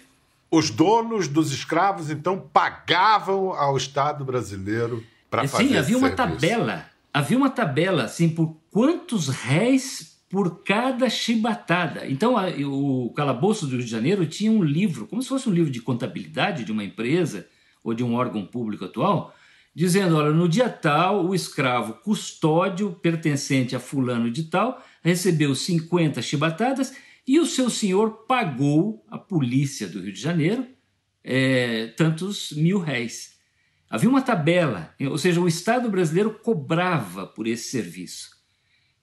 Os 0.50 0.70
donos 0.70 1.28
dos 1.28 1.52
escravos, 1.52 2.10
então, 2.10 2.38
pagavam 2.52 3.52
ao 3.52 3.76
Estado 3.76 4.24
brasileiro 4.24 5.02
para 5.30 5.48
fazer 5.48 5.68
Sim, 5.68 5.76
havia 5.76 5.96
uma 5.96 6.08
serviço. 6.08 6.40
tabela. 6.40 6.86
Havia 7.12 7.36
uma 7.36 7.50
tabela, 7.50 8.04
assim, 8.04 8.28
por 8.28 8.56
quantos 8.70 9.28
réis 9.28 10.12
por 10.28 10.62
cada 10.62 11.10
chibatada. 11.10 12.06
Então, 12.06 12.36
a, 12.36 12.48
o 12.66 13.12
calabouço 13.14 13.66
do 13.66 13.76
Rio 13.76 13.84
de 13.84 13.90
Janeiro 13.90 14.26
tinha 14.26 14.50
um 14.50 14.62
livro, 14.62 15.06
como 15.06 15.22
se 15.22 15.28
fosse 15.28 15.48
um 15.48 15.52
livro 15.52 15.70
de 15.70 15.80
contabilidade 15.80 16.64
de 16.64 16.72
uma 16.72 16.84
empresa 16.84 17.46
ou 17.82 17.94
de 17.94 18.04
um 18.04 18.14
órgão 18.14 18.46
público 18.46 18.84
atual, 18.84 19.34
dizendo: 19.74 20.16
olha, 20.16 20.30
no 20.30 20.48
dia 20.48 20.68
tal, 20.68 21.26
o 21.26 21.34
escravo 21.34 21.94
custódio 21.94 22.92
pertencente 22.92 23.74
a 23.74 23.80
fulano 23.80 24.30
de 24.30 24.44
tal 24.44 24.82
recebeu 25.02 25.54
50 25.54 26.20
chibatadas 26.22 26.94
e 27.26 27.38
o 27.38 27.46
seu 27.46 27.70
senhor 27.70 28.26
pagou 28.26 29.04
à 29.08 29.18
polícia 29.18 29.88
do 29.88 30.00
Rio 30.00 30.12
de 30.12 30.20
Janeiro 30.20 30.66
é, 31.24 31.88
tantos 31.96 32.52
mil 32.52 32.78
réis. 32.78 33.32
Havia 33.88 34.08
uma 34.08 34.22
tabela, 34.22 34.94
ou 35.00 35.18
seja, 35.18 35.40
o 35.40 35.46
Estado 35.46 35.90
brasileiro 35.90 36.38
cobrava 36.42 37.26
por 37.26 37.46
esse 37.46 37.70
serviço. 37.70 38.30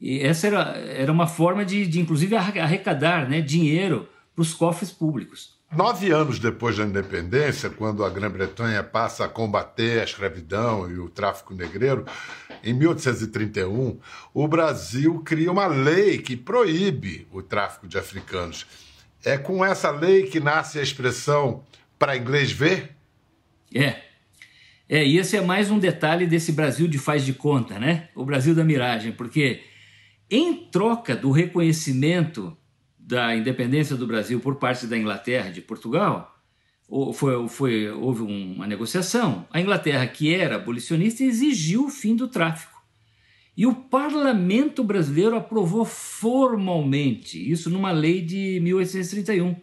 E 0.02 0.20
essa 0.20 0.48
era, 0.48 0.62
era 0.78 1.12
uma 1.12 1.28
forma 1.28 1.64
de, 1.64 1.86
de 1.86 2.00
inclusive, 2.00 2.36
arrecadar 2.36 3.30
né, 3.30 3.40
dinheiro 3.42 4.10
para 4.34 4.42
os 4.42 4.54
cofres 4.54 4.92
públicos. 4.92 5.59
Nove 5.72 6.12
anos 6.12 6.40
depois 6.40 6.78
da 6.78 6.84
independência, 6.84 7.70
quando 7.70 8.04
a 8.04 8.10
Grã-Bretanha 8.10 8.84
passa 8.84 9.26
a 9.26 9.30
combater 9.30 10.02
a 10.02 10.04
escravidão 10.04 10.90
e 10.90 10.98
o 10.98 11.08
tráfico 11.08 11.54
negreiro, 11.54 12.06
em 12.64 12.74
1831, 12.74 14.00
o 14.34 14.48
Brasil 14.48 15.22
cria 15.24 15.52
uma 15.52 15.68
lei 15.68 16.18
que 16.18 16.36
proíbe 16.36 17.28
o 17.32 17.44
tráfico 17.44 17.88
de 17.88 18.00
africanos. 18.00 18.66
É 19.24 19.38
com 19.38 19.64
essa 19.64 19.92
lei 19.92 20.24
que 20.24 20.40
nasce 20.40 20.80
a 20.80 20.82
expressão 20.82 21.64
para 22.00 22.18
inglês 22.18 22.52
ver? 22.52 22.96
É. 23.74 24.02
É, 24.90 25.06
e 25.06 25.20
esse 25.20 25.38
é 25.38 25.42
mais 25.42 25.70
um 25.70 25.78
detalhe 25.78 26.26
desse 26.26 26.52
Brasil 26.52 26.88
de 26.88 26.98
faz 26.98 27.24
de 27.24 27.34
conta, 27.34 27.78
né? 27.78 28.10
O 28.16 28.26
Brasil 28.26 28.56
da 28.56 28.64
miragem, 28.64 29.12
porque 29.12 29.62
em 30.32 30.68
troca 30.72 31.16
do 31.16 31.30
reconhecimento 31.30 32.58
da 33.10 33.36
independência 33.36 33.96
do 33.96 34.06
Brasil 34.06 34.39
por 34.39 34.58
parte 34.58 34.86
da 34.86 34.96
Inglaterra 34.96 35.50
e 35.50 35.54
de 35.54 35.62
Portugal, 35.62 36.39
foi, 37.16 37.48
foi, 37.50 37.89
houve 37.89 38.22
uma 38.22 38.68
negociação. 38.68 39.48
A 39.51 39.60
Inglaterra, 39.60 40.06
que 40.06 40.32
era 40.32 40.58
abolicionista, 40.58 41.24
exigiu 41.24 41.86
o 41.86 41.89
fim 41.89 42.16
do 42.16 42.28
tráfico. 42.28 42.80
E 43.58 43.66
o 43.66 43.74
parlamento 43.74 44.84
brasileiro 44.84 45.36
aprovou 45.36 45.84
formalmente 45.86 47.51
isso 47.51 47.68
numa 47.72 47.92
lei 47.92 48.22
de 48.22 48.60
1831. 48.62 49.56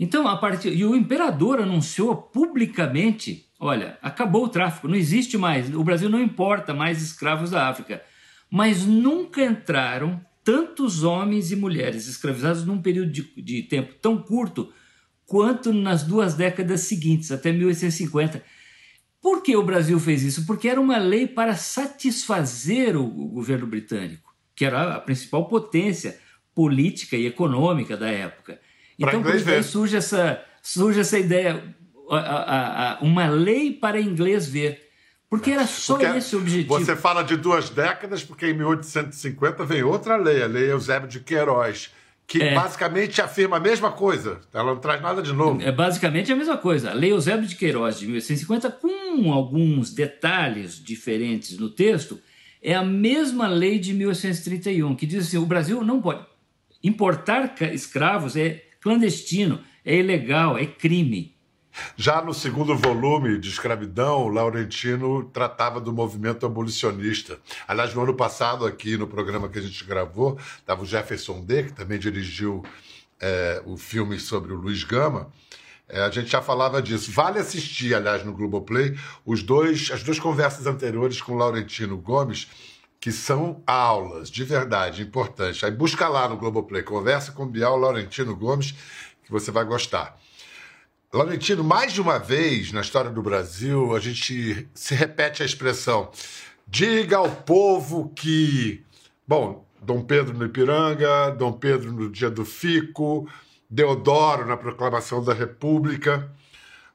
Então, 0.00 0.26
a 0.26 0.38
partir 0.38 0.72
e 0.72 0.82
o 0.82 0.96
imperador 0.96 1.60
anunciou 1.60 2.16
publicamente: 2.16 3.50
olha, 3.60 3.98
acabou 4.00 4.46
o 4.46 4.48
tráfico, 4.48 4.88
não 4.88 4.96
existe 4.96 5.36
mais, 5.36 5.72
o 5.74 5.84
Brasil 5.84 6.08
não 6.08 6.20
importa 6.20 6.72
mais 6.72 7.02
escravos 7.02 7.50
da 7.50 7.68
África 7.68 8.02
mas 8.54 8.84
nunca 8.84 9.42
entraram 9.42 10.20
tantos 10.44 11.02
homens 11.02 11.52
e 11.52 11.56
mulheres 11.56 12.06
escravizados 12.08 12.64
num 12.64 12.80
período 12.80 13.12
de, 13.12 13.22
de 13.42 13.62
tempo 13.62 13.94
tão 14.00 14.18
curto 14.18 14.72
quanto 15.24 15.72
nas 15.72 16.02
duas 16.02 16.34
décadas 16.34 16.82
seguintes, 16.82 17.30
até 17.32 17.52
1850. 17.52 18.42
Por 19.20 19.42
que 19.42 19.56
o 19.56 19.62
Brasil 19.62 19.98
fez 20.00 20.22
isso? 20.22 20.44
Porque 20.44 20.68
era 20.68 20.80
uma 20.80 20.98
lei 20.98 21.26
para 21.26 21.54
satisfazer 21.54 22.96
o, 22.96 23.06
governo 23.06 23.66
britânico, 23.66 24.34
que 24.54 24.64
era 24.64 24.96
a 24.96 25.00
principal 25.00 25.46
potência 25.46 26.18
política 26.54 27.16
e 27.16 27.26
econômica 27.26 27.96
da 27.96 28.08
época. 28.08 28.60
Então, 28.98 29.22
por 29.22 29.34
isso 29.34 29.62
surge 29.62 29.96
essa, 29.96 30.44
surge 30.60 31.00
essa 31.00 31.18
ideia, 31.18 31.74
a, 32.10 32.18
a, 32.18 32.92
a, 32.92 33.00
uma 33.00 33.28
lei 33.28 33.72
para 33.72 34.00
inglês 34.00 34.46
ver. 34.46 34.81
Porque 35.32 35.50
era 35.50 35.66
só 35.66 35.96
porque 35.96 36.18
esse 36.18 36.36
o 36.36 36.40
objetivo. 36.40 36.78
Você 36.78 36.94
fala 36.94 37.22
de 37.22 37.38
duas 37.38 37.70
décadas, 37.70 38.22
porque 38.22 38.48
em 38.48 38.52
1850 38.52 39.64
vem 39.64 39.82
outra 39.82 40.14
lei, 40.16 40.42
a 40.42 40.46
Lei 40.46 40.70
Eusébio 40.70 41.08
de 41.08 41.20
Queiroz, 41.20 41.90
que 42.26 42.42
é. 42.42 42.54
basicamente 42.54 43.18
afirma 43.22 43.56
a 43.56 43.60
mesma 43.60 43.90
coisa. 43.90 44.42
Ela 44.52 44.74
não 44.74 44.76
traz 44.78 45.00
nada 45.00 45.22
de 45.22 45.32
novo. 45.32 45.62
É 45.62 45.72
basicamente 45.72 46.30
a 46.30 46.36
mesma 46.36 46.58
coisa. 46.58 46.90
A 46.90 46.92
Lei 46.92 47.12
Eusébio 47.12 47.48
de 47.48 47.56
Queiroz 47.56 47.98
de 47.98 48.04
1850, 48.08 48.72
com 48.72 49.32
alguns 49.32 49.94
detalhes 49.94 50.74
diferentes 50.74 51.56
no 51.56 51.70
texto, 51.70 52.20
é 52.62 52.74
a 52.74 52.84
mesma 52.84 53.48
lei 53.48 53.78
de 53.78 53.94
1831, 53.94 54.94
que 54.94 55.06
diz 55.06 55.28
assim: 55.28 55.38
o 55.38 55.46
Brasil 55.46 55.82
não 55.82 56.02
pode 56.02 56.26
importar 56.84 57.54
escravos, 57.72 58.36
é 58.36 58.62
clandestino, 58.82 59.60
é 59.82 59.96
ilegal, 59.96 60.58
é 60.58 60.66
crime. 60.66 61.31
Já 61.96 62.22
no 62.22 62.34
segundo 62.34 62.76
volume 62.76 63.38
de 63.38 63.48
Escravidão, 63.48 64.28
Laurentino 64.28 65.24
tratava 65.24 65.80
do 65.80 65.92
movimento 65.92 66.44
abolicionista. 66.44 67.38
Aliás, 67.66 67.94
no 67.94 68.02
ano 68.02 68.14
passado, 68.14 68.66
aqui 68.66 68.96
no 68.96 69.06
programa 69.06 69.48
que 69.48 69.58
a 69.58 69.62
gente 69.62 69.84
gravou, 69.84 70.38
estava 70.58 70.82
o 70.82 70.86
Jefferson 70.86 71.44
D., 71.44 71.64
que 71.64 71.72
também 71.72 71.98
dirigiu 71.98 72.62
é, 73.20 73.62
o 73.64 73.76
filme 73.76 74.18
sobre 74.18 74.52
o 74.52 74.56
Luiz 74.56 74.84
Gama. 74.84 75.32
É, 75.88 76.02
a 76.02 76.10
gente 76.10 76.30
já 76.30 76.42
falava 76.42 76.80
disso. 76.80 77.10
Vale 77.12 77.38
assistir, 77.38 77.94
aliás, 77.94 78.24
no 78.24 78.32
Globoplay, 78.32 78.98
os 79.24 79.42
dois, 79.42 79.90
as 79.92 80.02
duas 80.02 80.18
conversas 80.18 80.66
anteriores 80.66 81.20
com 81.20 81.36
Laurentino 81.36 81.96
Gomes, 81.96 82.48
que 83.00 83.10
são 83.10 83.62
aulas, 83.66 84.30
de 84.30 84.44
verdade, 84.44 85.02
importantes. 85.02 85.62
Aí 85.64 85.70
busca 85.70 86.08
lá 86.08 86.28
no 86.28 86.36
Globoplay, 86.36 86.82
conversa 86.82 87.32
com 87.32 87.46
Bial 87.46 87.76
Laurentino 87.76 88.34
Gomes, 88.36 88.74
que 89.24 89.30
você 89.30 89.50
vai 89.50 89.64
gostar. 89.64 90.16
Laurentino, 91.14 91.62
mais 91.62 91.92
de 91.92 92.00
uma 92.00 92.18
vez 92.18 92.72
na 92.72 92.80
história 92.80 93.10
do 93.10 93.20
Brasil, 93.20 93.94
a 93.94 94.00
gente 94.00 94.66
se 94.72 94.94
repete 94.94 95.42
a 95.42 95.46
expressão: 95.46 96.10
diga 96.66 97.18
ao 97.18 97.30
povo 97.30 98.10
que. 98.16 98.82
Bom, 99.28 99.68
Dom 99.82 100.02
Pedro 100.02 100.32
no 100.32 100.46
Ipiranga, 100.46 101.30
Dom 101.32 101.52
Pedro 101.52 101.92
no 101.92 102.08
dia 102.08 102.30
do 102.30 102.46
Fico, 102.46 103.28
Deodoro 103.68 104.46
na 104.46 104.56
proclamação 104.56 105.22
da 105.22 105.34
República. 105.34 106.32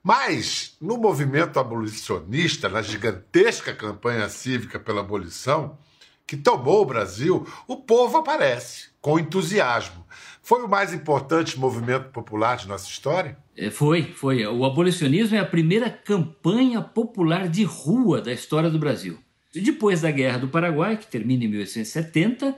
Mas, 0.01 0.75
no 0.81 0.97
movimento 0.97 1.59
abolicionista, 1.59 2.67
na 2.67 2.81
gigantesca 2.81 3.71
campanha 3.71 4.27
cívica 4.29 4.79
pela 4.79 5.01
abolição, 5.01 5.77
que 6.25 6.35
tomou 6.35 6.81
o 6.81 6.85
Brasil, 6.85 7.47
o 7.67 7.77
povo 7.77 8.17
aparece 8.17 8.87
com 8.99 9.19
entusiasmo. 9.19 10.06
Foi 10.47 10.63
o 10.63 10.69
mais 10.69 10.93
importante 10.93 11.59
movimento 11.59 12.05
popular 12.05 12.55
de 12.55 12.69
nossa 12.69 12.87
história? 12.87 13.37
É, 13.53 13.69
foi, 13.69 14.03
foi. 14.13 14.47
O 14.47 14.63
abolicionismo 14.63 15.35
é 15.35 15.39
a 15.39 15.45
primeira 15.45 15.89
campanha 15.89 16.81
popular 16.81 17.49
de 17.49 17.65
rua 17.65 18.21
da 18.21 18.31
história 18.31 18.69
do 18.69 18.79
Brasil. 18.79 19.19
Depois 19.53 19.99
da 19.99 20.09
Guerra 20.09 20.37
do 20.37 20.47
Paraguai, 20.47 20.95
que 20.95 21.05
termina 21.05 21.43
em 21.43 21.49
1870, 21.49 22.57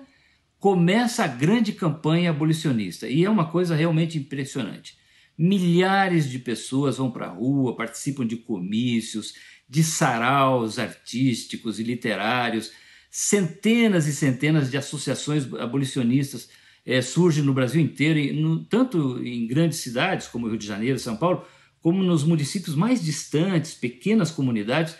começa 0.60 1.24
a 1.24 1.27
grande 1.27 1.72
campanha 1.72 2.29
abolicionista. 2.29 3.08
E 3.08 3.25
é 3.25 3.29
uma 3.29 3.50
coisa 3.50 3.75
realmente 3.75 4.19
impressionante. 4.19 4.96
Milhares 5.36 6.29
de 6.29 6.38
pessoas 6.38 6.98
vão 6.98 7.10
para 7.10 7.25
a 7.25 7.31
rua, 7.31 7.75
participam 7.75 8.24
de 8.24 8.36
comícios, 8.36 9.34
de 9.67 9.84
saraus 9.84 10.77
artísticos 10.77 11.79
e 11.79 11.84
literários. 11.84 12.72
Centenas 13.10 14.05
e 14.05 14.13
centenas 14.13 14.69
de 14.69 14.77
associações 14.77 15.51
abolicionistas 15.55 16.58
é, 16.86 17.01
surge 17.01 17.41
no 17.41 17.53
Brasil 17.53 17.81
inteiro, 17.81 18.33
no, 18.39 18.63
tanto 18.63 19.21
em 19.24 19.48
grandes 19.48 19.79
cidades 19.79 20.27
como 20.27 20.48
Rio 20.48 20.57
de 20.57 20.65
Janeiro, 20.65 21.00
São 21.00 21.15
Paulo, 21.15 21.45
como 21.81 22.03
nos 22.03 22.24
municípios 22.24 22.75
mais 22.75 23.03
distantes, 23.03 23.74
pequenas 23.74 24.31
comunidades. 24.31 24.95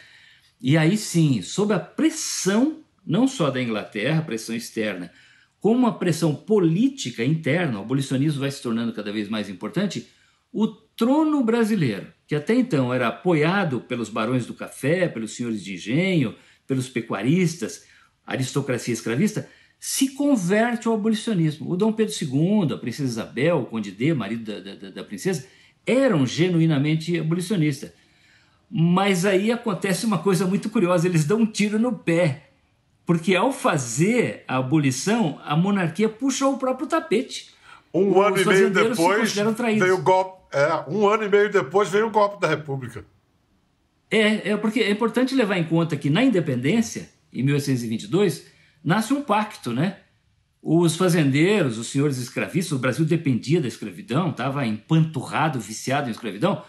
E 0.62 0.77
aí 0.77 0.98
sim, 0.98 1.41
sob 1.41 1.74
a 1.74 1.79
pressão, 1.79 2.79
não 3.05 3.27
só 3.27 3.50
da 3.50 3.62
Inglaterra, 3.62 4.21
pressão 4.21 4.55
externa, 4.55 5.12
como 5.59 5.88
a 5.88 5.91
pressão 5.91 6.33
política 6.33 7.24
interna, 7.24 7.79
o 7.79 7.81
abolicionismo 7.81 8.41
vai 8.41 8.51
se 8.51 8.62
tornando 8.62 8.93
cada 8.93 9.12
vez 9.12 9.27
mais 9.27 9.50
importante, 9.50 10.07
o 10.51 10.67
trono 10.67 11.43
brasileiro, 11.43 12.07
que 12.27 12.36
até 12.36 12.55
então 12.55 12.93
era 12.93 13.07
apoiado 13.07 13.81
pelos 13.81 14.09
barões 14.09 14.45
do 14.45 14.53
café, 14.53 15.07
pelos 15.07 15.36
senhores 15.36 15.63
de 15.63 15.74
engenho, 15.74 16.36
pelos 16.65 16.88
pecuaristas, 16.89 17.86
aristocracia 18.25 18.93
escravista, 18.93 19.50
se 19.79 20.09
converte 20.09 20.88
ao 20.88 20.93
abolicionismo. 20.93 21.71
O 21.71 21.77
Dom 21.77 21.93
Pedro 21.93 22.13
II, 22.13 22.74
a 22.74 22.77
princesa 22.77 23.09
Isabel, 23.09 23.62
o 23.62 23.65
conde 23.65 23.91
D, 23.91 24.13
marido 24.13 24.43
da, 24.43 24.75
da, 24.75 24.89
da 24.89 25.03
princesa, 25.03 25.48
eram 25.88 26.25
genuinamente 26.25 27.17
abolicionistas. 27.17 27.91
Mas 28.69 29.25
aí 29.25 29.51
acontece 29.51 30.05
uma 30.05 30.19
coisa 30.19 30.45
muito 30.45 30.69
curiosa: 30.69 31.07
eles 31.07 31.25
dão 31.25 31.39
um 31.39 31.45
tiro 31.45 31.79
no 31.79 31.93
pé. 31.93 32.50
Porque 33.05 33.36
ao 33.36 33.51
fazer 33.51 34.43
a 34.48 34.57
abolição, 34.57 35.39
a 35.43 35.55
monarquia 35.55 36.07
puxou 36.07 36.53
o 36.53 36.57
próprio 36.59 36.86
tapete. 36.86 37.50
Um 37.91 38.12
Os 38.12 38.25
ano 38.25 38.38
e 38.39 38.45
meio 38.45 38.69
depois 38.69 39.33
veio 39.33 39.95
o 39.95 40.01
golpe. 40.03 40.39
É, 40.51 40.83
um 40.88 41.07
ano 41.07 41.24
e 41.24 41.29
meio 41.29 41.51
depois 41.51 41.89
veio 41.89 42.05
o 42.05 42.12
golpe 42.12 42.39
da 42.39 42.48
República. 42.48 43.03
É, 44.12 44.51
é 44.51 44.57
porque 44.57 44.81
é 44.81 44.91
importante 44.91 45.33
levar 45.33 45.57
em 45.57 45.63
conta 45.63 45.95
que 45.95 46.09
na 46.09 46.24
independência, 46.24 47.09
em 47.33 47.41
1822, 47.41 48.45
nasce 48.83 49.13
um 49.13 49.21
pacto, 49.21 49.71
né? 49.71 49.98
Os 50.62 50.95
fazendeiros, 50.95 51.77
os 51.77 51.88
senhores 51.88 52.17
escravistas, 52.17 52.74
o 52.74 52.81
Brasil 52.81 53.05
dependia 53.05 53.62
da 53.62 53.67
escravidão, 53.67 54.29
estava 54.29 54.65
empanturrado, 54.65 55.59
viciado 55.59 56.09
em 56.09 56.12
escravidão. 56.12 56.63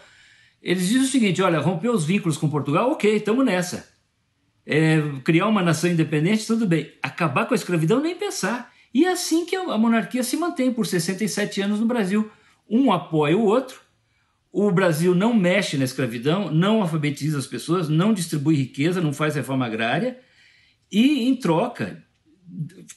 Eles 0.61 0.87
dizem 0.87 1.03
o 1.03 1.11
seguinte: 1.11 1.41
olha, 1.41 1.59
rompeu 1.59 1.91
os 1.93 2.05
vínculos 2.05 2.37
com 2.37 2.49
Portugal, 2.49 2.91
ok, 2.91 3.17
estamos 3.17 3.45
nessa. 3.45 3.89
É, 4.65 5.01
criar 5.23 5.47
uma 5.47 5.61
nação 5.61 5.89
independente, 5.89 6.47
tudo 6.47 6.65
bem. 6.65 6.93
Acabar 7.01 7.45
com 7.45 7.53
a 7.53 7.57
escravidão, 7.57 7.99
nem 7.99 8.15
pensar. 8.15 8.71
E 8.93 9.05
é 9.05 9.11
assim 9.11 9.45
que 9.45 9.55
a 9.55 9.77
monarquia 9.77 10.23
se 10.23 10.37
mantém 10.37 10.71
por 10.71 10.85
67 10.85 11.61
anos 11.61 11.79
no 11.79 11.85
Brasil. 11.85 12.29
Um 12.69 12.91
apoia 12.91 13.37
o 13.37 13.45
outro. 13.45 13.81
O 14.51 14.69
Brasil 14.69 15.15
não 15.15 15.33
mexe 15.33 15.77
na 15.77 15.85
escravidão, 15.85 16.51
não 16.51 16.81
alfabetiza 16.81 17.37
as 17.37 17.47
pessoas, 17.47 17.87
não 17.89 18.13
distribui 18.13 18.55
riqueza, 18.55 19.01
não 19.01 19.13
faz 19.13 19.35
reforma 19.35 19.65
agrária 19.65 20.19
e, 20.91 21.27
em 21.27 21.35
troca, 21.35 22.03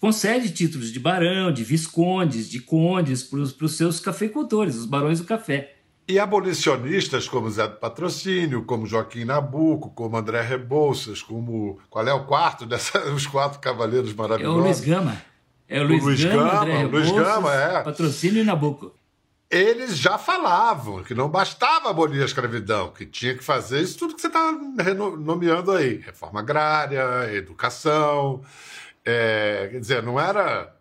concede 0.00 0.50
títulos 0.50 0.92
de 0.92 0.98
barão, 0.98 1.52
de 1.52 1.62
viscondes, 1.62 2.50
de 2.50 2.60
condes 2.60 3.22
para 3.22 3.38
os 3.38 3.76
seus 3.76 4.00
cafeicultores, 4.00 4.74
os 4.76 4.86
barões 4.86 5.20
do 5.20 5.26
café. 5.26 5.76
E 6.06 6.18
abolicionistas 6.18 7.26
como 7.26 7.50
Zé 7.50 7.66
do 7.66 7.76
Patrocínio, 7.76 8.64
como 8.64 8.84
Joaquim 8.84 9.24
Nabuco, 9.24 9.90
como 9.90 10.16
André 10.16 10.42
Rebouças, 10.42 11.22
como. 11.22 11.78
Qual 11.88 12.06
é 12.06 12.12
o 12.12 12.26
quarto 12.26 12.66
desses 12.66 13.26
quatro 13.30 13.58
cavaleiros 13.58 14.12
maravilhosos? 14.12 14.58
É 14.58 14.60
o 14.60 14.64
Luiz 14.64 14.80
Gama. 14.80 15.22
É 15.66 15.80
o 15.80 15.86
Luiz, 15.86 16.02
o 16.02 16.06
Luiz 16.06 16.24
Gama, 16.24 16.36
Gama, 16.36 16.60
André 16.60 16.76
Rebouças, 16.76 17.10
Luiz 17.10 17.26
Gama, 17.26 17.54
é. 17.54 17.82
Patrocínio 17.82 18.42
e 18.42 18.44
Nabuco. 18.44 18.92
Eles 19.54 19.98
já 19.98 20.18
falavam 20.18 21.04
que 21.04 21.14
não 21.14 21.28
bastava 21.28 21.88
abolir 21.88 22.22
a 22.22 22.24
escravidão, 22.24 22.90
que 22.90 23.06
tinha 23.06 23.36
que 23.36 23.44
fazer 23.44 23.80
isso 23.82 23.96
tudo 23.96 24.16
que 24.16 24.20
você 24.20 24.26
está 24.26 24.50
nomeando 24.50 25.70
aí: 25.70 25.98
reforma 25.98 26.40
agrária, 26.40 27.32
educação. 27.32 28.42
É, 29.04 29.68
quer 29.70 29.78
dizer, 29.78 30.02
não 30.02 30.18
era 30.18 30.74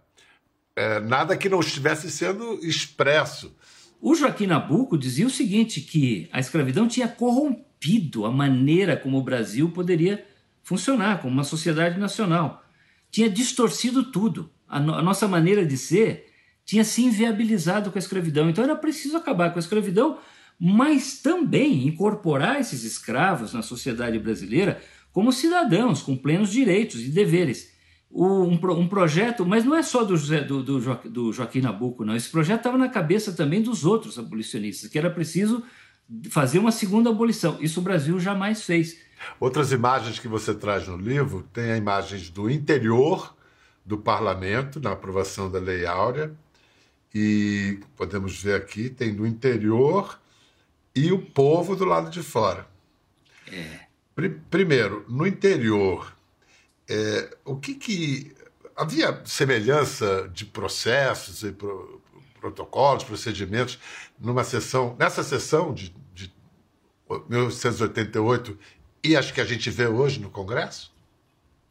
é, 0.75 0.99
nada 0.99 1.37
que 1.37 1.47
não 1.47 1.59
estivesse 1.59 2.09
sendo 2.09 2.55
expresso. 2.65 3.55
O 4.01 4.15
Joaquim 4.15 4.47
Nabuco 4.47 4.97
dizia 4.97 5.27
o 5.27 5.29
seguinte, 5.29 5.79
que 5.79 6.27
a 6.33 6.39
escravidão 6.39 6.87
tinha 6.87 7.07
corrompido 7.07 8.25
a 8.25 8.31
maneira 8.31 8.97
como 8.97 9.19
o 9.19 9.23
Brasil 9.23 9.69
poderia 9.69 10.25
funcionar 10.63 11.21
como 11.21 11.31
uma 11.31 11.43
sociedade 11.43 11.99
nacional. 11.99 12.65
Tinha 13.11 13.29
distorcido 13.29 14.03
tudo. 14.03 14.49
A, 14.67 14.79
no, 14.79 14.95
a 14.95 15.01
nossa 15.03 15.27
maneira 15.27 15.63
de 15.63 15.77
ser 15.77 16.32
tinha 16.65 16.83
se 16.83 17.03
inviabilizado 17.03 17.91
com 17.91 17.97
a 17.97 17.99
escravidão. 17.99 18.49
Então 18.49 18.63
era 18.63 18.75
preciso 18.75 19.17
acabar 19.17 19.51
com 19.51 19.59
a 19.59 19.61
escravidão, 19.61 20.17
mas 20.59 21.21
também 21.21 21.87
incorporar 21.87 22.59
esses 22.59 22.83
escravos 22.83 23.53
na 23.53 23.61
sociedade 23.61 24.17
brasileira 24.19 24.81
como 25.11 25.31
cidadãos 25.31 26.01
com 26.01 26.17
plenos 26.17 26.51
direitos 26.51 27.01
e 27.01 27.09
deveres 27.09 27.71
um, 28.13 28.53
um, 28.53 28.87
projeto, 28.87 29.45
mas 29.45 29.65
não 29.65 29.75
é 29.75 29.81
só 29.81 30.03
do, 30.03 30.15
José, 30.15 30.41
do, 30.41 30.61
do, 30.61 30.79
jo, 30.79 30.95
do 31.05 31.33
Joaquim 31.33 31.61
Nabuco, 31.61 32.05
não. 32.05 32.15
Esse 32.15 32.29
projeto 32.29 32.59
estava 32.59 32.77
na 32.77 32.87
cabeça 32.87 33.33
também 33.33 33.61
dos 33.61 33.85
outros 33.85 34.19
abolicionistas, 34.19 34.89
que 34.89 34.99
era 34.99 35.09
preciso 35.09 35.63
fazer 36.29 36.59
uma 36.59 36.71
segunda 36.71 37.09
abolição. 37.09 37.57
Isso 37.59 37.79
o 37.79 37.83
Brasil 37.83 38.19
jamais 38.19 38.63
fez. 38.63 38.97
Outras 39.39 39.71
imagens 39.71 40.19
que 40.19 40.27
você 40.27 40.53
traz 40.53 40.87
no 40.87 40.97
livro 40.97 41.47
tem 41.51 41.75
imagens 41.75 42.29
do 42.29 42.49
interior 42.49 43.35
do 43.85 43.97
parlamento, 43.97 44.79
na 44.79 44.91
aprovação 44.91 45.49
da 45.49 45.59
Lei 45.59 45.85
Áurea, 45.85 46.33
e 47.13 47.79
podemos 47.95 48.41
ver 48.41 48.55
aqui, 48.55 48.89
tem 48.89 49.13
do 49.13 49.27
interior 49.27 50.19
e 50.95 51.11
o 51.11 51.19
povo 51.19 51.75
do 51.75 51.85
lado 51.85 52.09
de 52.09 52.23
fora. 52.23 52.67
É. 53.51 53.81
Primeiro, 54.49 55.05
no 55.07 55.25
interior, 55.25 56.15
é, 56.87 57.35
o 57.45 57.55
que 57.55 57.75
que 57.75 58.35
havia 58.75 59.21
semelhança 59.25 60.29
de 60.33 60.45
processos 60.45 61.43
e 61.43 61.51
pro, 61.51 62.01
protocolos, 62.39 63.03
procedimentos 63.03 63.79
numa 64.19 64.43
sessão, 64.43 64.95
nessa 64.99 65.23
sessão 65.23 65.73
de, 65.73 65.95
de 66.13 66.31
1988 67.29 68.57
e 69.03 69.15
acho 69.15 69.33
que 69.33 69.41
a 69.41 69.45
gente 69.45 69.69
vê 69.69 69.87
hoje 69.87 70.19
no 70.19 70.29
Congresso? 70.29 70.92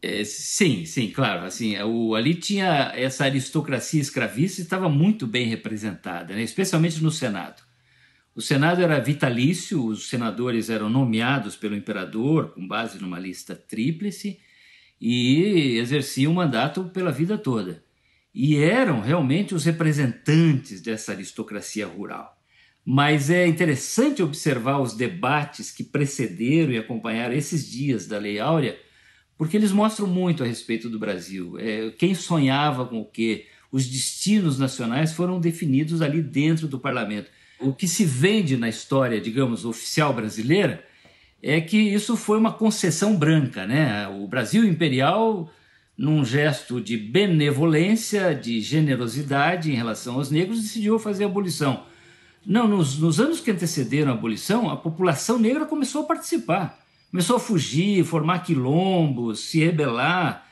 É, 0.02 0.24
sim, 0.24 0.84
sim, 0.84 1.10
claro. 1.10 1.46
Assim, 1.46 1.78
o, 1.78 2.16
ali 2.16 2.34
tinha 2.34 2.92
essa 2.96 3.24
aristocracia 3.24 4.00
escravista 4.00 4.60
estava 4.60 4.88
muito 4.88 5.28
bem 5.28 5.46
representada, 5.46 6.34
né? 6.34 6.42
especialmente 6.42 7.00
no 7.00 7.10
Senado. 7.10 7.62
O 8.34 8.40
Senado 8.40 8.82
era 8.82 8.98
vitalício, 8.98 9.84
os 9.84 10.08
senadores 10.08 10.70
eram 10.70 10.88
nomeados 10.88 11.54
pelo 11.54 11.76
imperador 11.76 12.52
com 12.54 12.66
base 12.66 13.00
numa 13.00 13.18
lista 13.18 13.54
tríplice 13.54 14.40
e 15.00 15.76
exerciam 15.76 16.32
o 16.32 16.34
mandato 16.34 16.84
pela 16.84 17.12
vida 17.12 17.36
toda. 17.36 17.84
E 18.34 18.56
eram 18.56 19.00
realmente 19.00 19.54
os 19.54 19.64
representantes 19.64 20.80
dessa 20.80 21.12
aristocracia 21.12 21.86
rural. 21.86 22.34
Mas 22.84 23.30
é 23.30 23.46
interessante 23.46 24.22
observar 24.22 24.80
os 24.80 24.96
debates 24.96 25.70
que 25.70 25.84
precederam 25.84 26.72
e 26.72 26.78
acompanharam 26.78 27.34
esses 27.34 27.70
dias 27.70 28.06
da 28.06 28.18
Lei 28.18 28.40
Áurea, 28.40 28.76
porque 29.42 29.56
eles 29.56 29.72
mostram 29.72 30.06
muito 30.06 30.44
a 30.44 30.46
respeito 30.46 30.88
do 30.88 31.00
Brasil. 31.00 31.58
É, 31.58 31.90
quem 31.98 32.14
sonhava 32.14 32.86
com 32.86 33.00
o 33.00 33.04
quê? 33.04 33.46
Os 33.72 33.88
destinos 33.88 34.56
nacionais 34.56 35.12
foram 35.12 35.40
definidos 35.40 36.00
ali 36.00 36.22
dentro 36.22 36.68
do 36.68 36.78
parlamento. 36.78 37.28
O 37.58 37.72
que 37.72 37.88
se 37.88 38.04
vende 38.04 38.56
na 38.56 38.68
história, 38.68 39.20
digamos, 39.20 39.64
oficial 39.64 40.14
brasileira, 40.14 40.84
é 41.42 41.60
que 41.60 41.76
isso 41.76 42.16
foi 42.16 42.38
uma 42.38 42.52
concessão 42.52 43.16
branca, 43.16 43.66
né? 43.66 44.06
O 44.06 44.28
Brasil 44.28 44.64
imperial, 44.64 45.50
num 45.98 46.24
gesto 46.24 46.80
de 46.80 46.96
benevolência, 46.96 48.32
de 48.36 48.60
generosidade 48.60 49.72
em 49.72 49.74
relação 49.74 50.18
aos 50.18 50.30
negros, 50.30 50.62
decidiu 50.62 51.00
fazer 51.00 51.24
a 51.24 51.26
abolição. 51.26 51.82
Não, 52.46 52.68
nos, 52.68 52.96
nos 52.96 53.18
anos 53.18 53.40
que 53.40 53.50
antecederam 53.50 54.12
a 54.12 54.14
abolição, 54.14 54.70
a 54.70 54.76
população 54.76 55.36
negra 55.36 55.66
começou 55.66 56.02
a 56.02 56.06
participar, 56.06 56.81
começou 57.12 57.36
a 57.36 57.40
fugir, 57.40 58.04
formar 58.04 58.38
quilombos, 58.38 59.40
se 59.40 59.60
rebelar. 59.60 60.48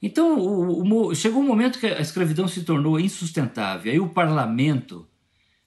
Então, 0.00 0.38
o, 0.38 1.08
o, 1.08 1.14
chegou 1.14 1.42
um 1.42 1.46
momento 1.46 1.78
que 1.78 1.86
a 1.86 2.00
escravidão 2.00 2.48
se 2.48 2.64
tornou 2.64 2.98
insustentável. 2.98 3.92
Aí 3.92 4.00
o 4.00 4.08
parlamento 4.08 5.06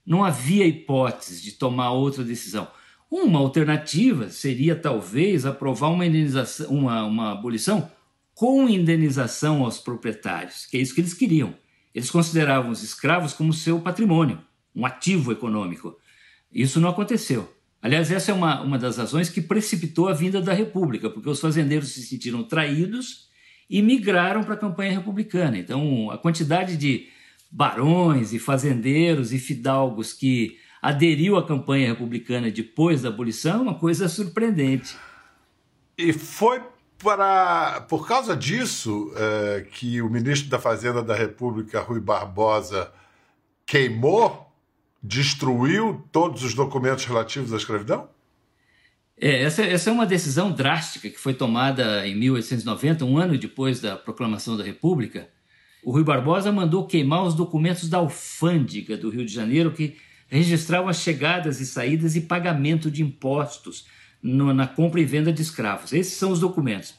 não 0.04 0.24
havia 0.24 0.66
hipótese 0.66 1.44
de 1.44 1.52
tomar 1.52 1.92
outra 1.92 2.24
decisão. 2.24 2.68
Uma 3.10 3.40
alternativa 3.40 4.30
seria 4.30 4.76
talvez 4.76 5.46
aprovar 5.46 5.90
uma 5.90 6.08
indenização, 6.08 6.68
uma, 6.70 7.04
uma 7.04 7.32
abolição 7.34 7.92
com 8.34 8.68
indenização 8.68 9.64
aos 9.64 9.78
proprietários, 9.78 10.66
que 10.66 10.78
é 10.78 10.82
isso 10.82 10.96
que 10.96 11.02
eles 11.02 11.14
queriam. 11.14 11.54
Eles 11.94 12.10
consideravam 12.10 12.72
os 12.72 12.82
escravos 12.82 13.34
como 13.34 13.54
seu 13.54 13.80
patrimônio, 13.80 14.42
um 14.76 14.88
ativo 14.88 15.32
econômico. 15.32 15.96
Isso 16.52 16.80
não 16.80 16.90
aconteceu. 16.90 17.54
Aliás, 17.82 18.12
essa 18.12 18.32
é 18.32 18.34
uma, 18.34 18.62
uma 18.62 18.78
das 18.78 18.98
razões 18.98 19.30
que 19.30 19.42
precipitou 19.42 20.08
a 20.08 20.14
vinda 20.14 20.40
da 20.40 20.54
República, 20.54 21.10
porque 21.10 21.30
os 21.30 21.40
fazendeiros 21.40 21.90
se 21.90 22.04
sentiram 22.04 22.44
traídos 22.44 23.30
e 23.70 23.82
migraram 23.82 24.44
para 24.44 24.54
a 24.54 24.58
campanha 24.58 24.92
republicana. 24.92 25.58
Então, 25.58 26.12
a 26.12 26.18
quantidade 26.18 26.78
de 26.78 27.08
barões 27.50 28.34
e 28.34 28.40
fazendeiros 28.40 29.34
e 29.34 29.40
fidalgos 29.40 30.14
que 30.14 30.58
aderiu 30.82 31.38
à 31.38 31.46
campanha 31.46 31.88
republicana 31.88 32.52
depois 32.52 33.02
da 33.02 33.10
abolição 33.10 33.60
é 33.60 33.62
uma 33.62 33.76
coisa 33.76 34.08
surpreendente. 34.08 34.96
E 35.98 36.14
foi 36.14 36.62
para, 36.98 37.82
por 37.82 38.08
causa 38.08 38.36
disso 38.36 39.12
é, 39.16 39.66
que 39.72 40.02
o 40.02 40.10
ministro 40.10 40.50
da 40.50 40.60
Fazenda 40.60 41.02
da 41.02 41.16
República, 41.16 41.82
Rui 41.82 42.00
Barbosa, 42.00 42.92
queimou 43.66 44.51
destruiu 45.02 46.04
todos 46.12 46.44
os 46.44 46.54
documentos 46.54 47.06
relativos 47.06 47.54
à 47.54 47.58
escravidão? 47.58 48.10
É, 49.20 49.44
essa, 49.44 49.64
essa 49.64 49.90
é 49.90 49.94
uma 49.94 50.06
decisão 50.06 50.52
drástica 50.52 51.10
que 51.10 51.20
foi 51.20 51.34
tomada 51.34 52.08
em 52.08 52.16
1890, 52.16 53.06
um 53.06 53.18
ano 53.18 53.38
depois 53.38 53.80
da 53.80 53.96
proclamação 53.96 54.58
da 54.58 54.64
República. 54.64 55.30
O 55.84 55.92
Rui 55.92 56.04
Barbosa 56.04 56.52
mandou 56.52 56.86
queimar 56.86 57.24
os 57.24 57.34
documentos 57.34 57.90
da 57.90 57.98
alfândega 57.98 58.98
do 58.98 59.10
Rio 59.10 59.26
de 59.26 59.34
Janeiro 59.34 59.72
que 59.72 59.98
registravam 60.28 60.90
as 60.90 60.98
chegadas 60.98 61.60
e 61.60 61.66
saídas 61.66 62.16
e 62.16 62.22
pagamento 62.22 62.90
de 62.90 63.04
impostos 63.04 63.86
no, 64.22 64.54
na 64.54 64.68
compra 64.68 65.02
e 65.02 65.06
venda 65.06 65.32
de 65.32 65.42
escravos. 65.42 65.92
Esses 65.94 66.14
são 66.14 66.32
os 66.32 66.40
documentos. 66.40 66.96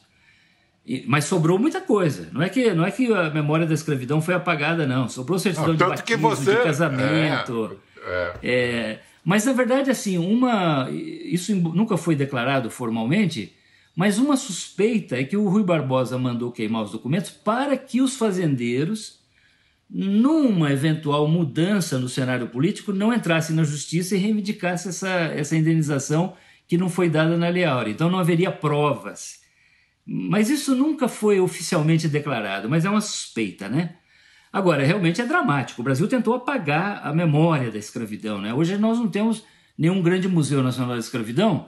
E, 0.85 1.03
mas 1.07 1.25
sobrou 1.25 1.57
muita 1.57 1.79
coisa. 1.81 2.29
Não 2.31 2.41
é 2.41 2.49
que 2.49 2.73
não 2.73 2.85
é 2.85 2.91
que 2.91 3.11
a 3.11 3.29
memória 3.29 3.65
da 3.65 3.73
escravidão 3.73 4.21
foi 4.21 4.33
apagada, 4.33 4.85
não. 4.85 5.07
Sobrou 5.07 5.39
certidão 5.39 5.69
não, 5.69 5.75
de 5.75 5.83
batismo, 5.83 6.29
você... 6.29 6.55
de 6.55 6.63
casamento. 6.63 7.77
É 7.89 7.92
é. 8.05 8.33
É, 8.43 8.99
mas, 9.23 9.45
na 9.45 9.53
verdade, 9.53 9.89
assim, 9.89 10.17
uma. 10.17 10.89
Isso 10.91 11.55
nunca 11.55 11.97
foi 11.97 12.15
declarado 12.15 12.69
formalmente, 12.69 13.53
mas 13.95 14.17
uma 14.17 14.35
suspeita 14.35 15.17
é 15.17 15.23
que 15.23 15.37
o 15.37 15.47
Rui 15.47 15.63
Barbosa 15.63 16.17
mandou 16.17 16.51
queimar 16.51 16.83
os 16.83 16.91
documentos 16.91 17.29
para 17.29 17.77
que 17.77 18.01
os 18.01 18.15
fazendeiros, 18.15 19.19
numa 19.89 20.71
eventual 20.71 21.27
mudança 21.27 21.99
no 21.99 22.09
cenário 22.09 22.47
político, 22.47 22.91
não 22.91 23.13
entrassem 23.13 23.55
na 23.55 23.63
justiça 23.63 24.15
e 24.15 24.19
reivindicassem 24.19 24.89
essa, 24.89 25.09
essa 25.09 25.55
indenização 25.55 26.35
que 26.67 26.77
não 26.77 26.89
foi 26.89 27.09
dada 27.09 27.37
na 27.37 27.49
Lei 27.49 27.63
Áurea. 27.65 27.91
Então 27.91 28.09
não 28.09 28.19
haveria 28.19 28.51
provas. 28.51 29.41
Mas 30.05 30.49
isso 30.49 30.75
nunca 30.75 31.07
foi 31.07 31.39
oficialmente 31.39 32.07
declarado, 32.09 32.69
mas 32.69 32.83
é 32.83 32.89
uma 32.89 32.99
suspeita, 32.99 33.69
né? 33.69 33.95
Agora, 34.53 34.83
realmente 34.83 35.19
é 35.19 35.25
dramático. 35.25 35.81
O 35.81 35.83
Brasil 35.83 36.07
tentou 36.07 36.35
apagar 36.35 37.01
a 37.03 37.11
memória 37.11 37.71
da 37.71 37.79
escravidão. 37.79 38.39
Né? 38.39 38.53
Hoje 38.53 38.77
nós 38.77 38.99
não 38.99 39.09
temos 39.09 39.43
nenhum 39.75 39.99
grande 40.03 40.27
Museu 40.27 40.61
Nacional 40.61 40.93
da 40.93 40.99
Escravidão, 40.99 41.67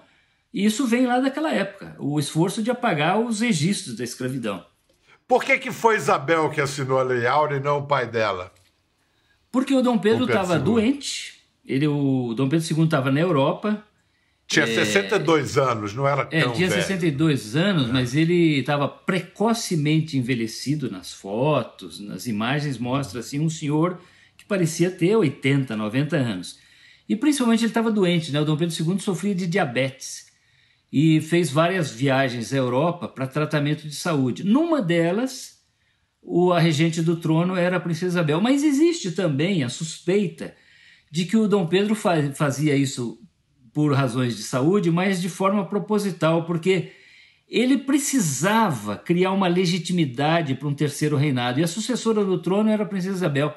e 0.54 0.64
isso 0.64 0.86
vem 0.86 1.08
lá 1.08 1.20
daquela 1.20 1.52
época, 1.52 1.96
o 2.00 2.20
esforço 2.20 2.62
de 2.62 2.70
apagar 2.70 3.20
os 3.20 3.42
registros 3.42 3.98
da 3.98 4.04
escravidão. 4.04 4.64
Por 5.28 5.44
que, 5.44 5.58
que 5.58 5.72
foi 5.72 5.96
Isabel 5.96 6.52
que 6.52 6.62
assinou 6.62 7.00
a 7.00 7.04
Lei 7.04 7.26
Áurea 7.26 7.58
e 7.58 7.60
não 7.60 7.80
o 7.80 7.88
pai 7.88 8.06
dela? 8.06 8.54
Porque 9.52 9.74
o 9.74 9.82
Dom 9.82 9.98
Pedro 9.98 10.26
estava 10.26 10.60
doente, 10.60 11.42
ele, 11.66 11.88
o 11.88 12.36
Dom 12.36 12.48
Pedro 12.48 12.66
II 12.72 12.86
estava 12.86 13.12
na 13.12 13.20
Europa, 13.20 13.84
tinha 14.48 14.66
é, 14.66 14.86
62 14.86 15.58
anos, 15.58 15.94
não 15.94 16.08
era 16.08 16.28
é, 16.32 16.42
tão 16.42 16.54
tinha 16.54 16.70
velho. 16.70 16.82
62 16.82 17.56
anos, 17.56 17.90
é. 17.90 17.92
mas 17.92 18.16
ele 18.16 18.60
estava 18.60 18.88
precocemente 18.88 20.18
envelhecido 20.18 20.90
nas 20.90 21.12
fotos, 21.12 22.00
nas 22.00 22.28
imagens 22.28 22.78
mostra 22.78 23.20
assim 23.22 23.40
um 23.40 23.50
senhor 23.50 24.00
que 24.38 24.46
parecia 24.46 24.92
ter 24.92 25.16
80, 25.16 25.76
90 25.76 26.16
anos. 26.16 26.60
E 27.10 27.16
principalmente 27.16 27.62
ele 27.62 27.68
estava 27.68 27.92
doente, 27.92 28.32
né? 28.32 28.40
O 28.40 28.46
Dom 28.46 28.58
Pedro 28.58 28.76
II 28.76 29.00
sofria 29.00 29.34
de 29.34 29.48
diabetes 29.48 30.28
e 30.92 31.22
fez 31.22 31.52
várias 31.52 31.92
viagens 31.92 32.54
à 32.54 32.58
Europa 32.58 33.08
para 33.08 33.28
tratamento 33.28 33.88
de 33.88 33.96
saúde. 33.96 34.44
Numa 34.44 34.82
delas, 34.82 35.60
o, 36.22 36.52
a 36.54 36.60
regente 36.60 37.02
do 37.02 37.16
trono 37.18 37.56
era 37.56 37.78
a 37.78 37.80
princesa 37.80 38.20
Isabel, 38.20 38.40
mas 38.40 38.64
existe 38.64 39.12
também 39.12 39.64
a 39.64 39.70
suspeita 39.70 40.56
de 41.12 41.26
que 41.26 41.38
o 41.38 41.48
Dom 41.48 41.68
Pedro 41.68 41.96
fazia 41.96 42.76
isso 42.76 43.20
por 43.76 43.94
razões 43.94 44.38
de 44.38 44.44
saúde, 44.44 44.90
mas 44.90 45.22
de 45.22 45.28
forma 45.28 45.66
proposital, 45.66 46.46
porque 46.46 46.94
ele 47.46 47.78
precisava 47.80 48.96
criar 48.96 49.34
uma 49.34 49.50
legitimidade 49.50 50.56
para 50.56 50.70
um 50.70 50.74
terceiro 50.74 51.18
reinado. 51.18 51.60
E 51.60 51.64
a 51.64 51.68
sucessora 51.68 52.24
do 52.24 52.42
trono 52.42 52.70
era 52.70 52.84
a 52.84 52.88
princesa 52.88 53.18
Isabel. 53.18 53.54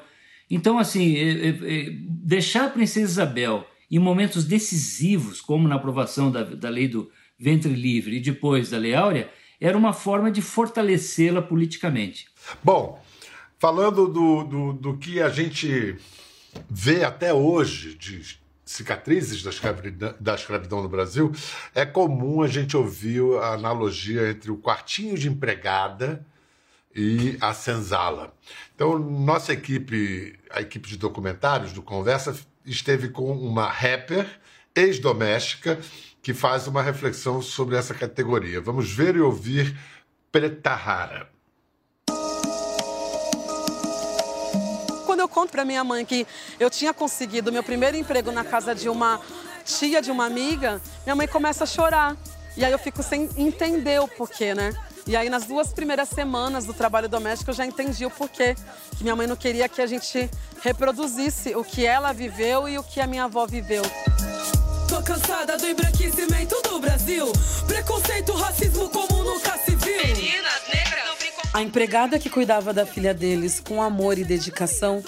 Então, 0.51 0.77
assim, 0.77 1.15
deixar 2.05 2.65
a 2.65 2.69
princesa 2.69 3.11
Isabel 3.11 3.65
em 3.89 3.97
momentos 3.97 4.43
decisivos, 4.43 5.39
como 5.39 5.69
na 5.69 5.75
aprovação 5.75 6.29
da, 6.29 6.43
da 6.43 6.67
lei 6.67 6.89
do 6.89 7.09
ventre 7.39 7.71
livre 7.71 8.17
e 8.17 8.19
depois 8.19 8.71
da 8.71 8.77
lei 8.77 8.93
áurea, 8.93 9.29
era 9.57 9.77
uma 9.77 9.93
forma 9.93 10.29
de 10.29 10.41
fortalecê-la 10.41 11.41
politicamente. 11.41 12.27
Bom, 12.61 13.01
falando 13.57 14.05
do, 14.09 14.43
do, 14.43 14.73
do 14.73 14.97
que 14.97 15.21
a 15.21 15.29
gente 15.29 15.95
vê 16.69 17.05
até 17.05 17.33
hoje 17.33 17.95
de 17.95 18.37
cicatrizes 18.69 19.41
da 19.41 19.49
escravidão, 19.49 20.13
da 20.19 20.35
escravidão 20.35 20.83
no 20.83 20.87
Brasil, 20.87 21.31
é 21.73 21.87
comum 21.87 22.43
a 22.43 22.47
gente 22.47 22.77
ouvir 22.77 23.23
a 23.41 23.53
analogia 23.53 24.29
entre 24.29 24.51
o 24.51 24.57
quartinho 24.57 25.17
de 25.17 25.27
empregada 25.27 26.23
e 26.95 27.35
a 27.41 27.51
senzala. 27.51 28.31
Então, 28.75 28.99
nossa 28.99 29.53
equipe, 29.53 30.37
a 30.51 30.61
equipe 30.61 30.87
de 30.87 30.97
documentários 30.97 31.73
do 31.73 31.81
Conversa, 31.81 32.37
esteve 32.63 33.09
com 33.09 33.31
uma 33.31 33.67
rapper 33.67 34.27
ex-doméstica 34.75 35.79
que 36.21 36.31
faz 36.31 36.67
uma 36.67 36.83
reflexão 36.83 37.41
sobre 37.41 37.75
essa 37.75 37.95
categoria. 37.95 38.61
Vamos 38.61 38.91
ver 38.91 39.15
e 39.15 39.19
ouvir 39.19 39.75
Preta 40.31 40.75
Rara. 40.75 41.27
Conto 45.39 45.51
para 45.51 45.63
minha 45.63 45.85
mãe 45.85 46.03
que 46.03 46.27
eu 46.59 46.69
tinha 46.69 46.93
conseguido 46.93 47.49
meu 47.49 47.63
primeiro 47.63 47.95
emprego 47.95 48.29
na 48.29 48.43
casa 48.43 48.75
de 48.75 48.89
uma 48.89 49.21
tia 49.63 50.01
de 50.01 50.11
uma 50.11 50.25
amiga, 50.25 50.81
minha 51.05 51.15
mãe 51.15 51.27
começa 51.27 51.63
a 51.63 51.67
chorar. 51.67 52.17
E 52.57 52.65
aí 52.65 52.71
eu 52.71 52.79
fico 52.79 53.01
sem 53.01 53.29
entender 53.37 54.01
o 54.01 54.07
porquê, 54.07 54.53
né? 54.53 54.73
E 55.07 55.15
aí 55.15 55.29
nas 55.29 55.45
duas 55.45 55.71
primeiras 55.71 56.09
semanas 56.09 56.65
do 56.65 56.73
trabalho 56.73 57.07
doméstico 57.07 57.51
eu 57.51 57.55
já 57.55 57.65
entendi 57.65 58.05
o 58.05 58.09
porquê. 58.09 58.53
Que 58.97 59.03
minha 59.03 59.15
mãe 59.15 59.27
não 59.27 59.37
queria 59.37 59.69
que 59.69 59.81
a 59.81 59.87
gente 59.87 60.29
reproduzisse 60.61 61.55
o 61.55 61.63
que 61.63 61.85
ela 61.85 62.11
viveu 62.11 62.67
e 62.67 62.77
o 62.77 62.83
que 62.83 62.99
a 62.99 63.07
minha 63.07 63.23
avó 63.23 63.47
viveu. 63.47 63.83
Tô 64.89 65.01
cansada 65.01 65.57
do 65.57 65.65
embranquecimento 65.65 66.61
do 66.63 66.79
Brasil. 66.79 67.31
Preconceito, 67.65 68.33
racismo 68.33 68.89
como 68.89 69.23
nunca 69.23 69.57
se 69.59 69.73
viu. 69.73 70.05
Meninas 70.05 70.67
negras. 70.67 70.99
A 71.51 71.63
empregada 71.63 72.19
que 72.19 72.29
cuidava 72.29 72.71
da 72.71 72.85
filha 72.85 73.11
deles 73.11 73.59
com 73.59 73.81
amor 73.81 74.19
e 74.19 74.23
dedicação, 74.23 75.03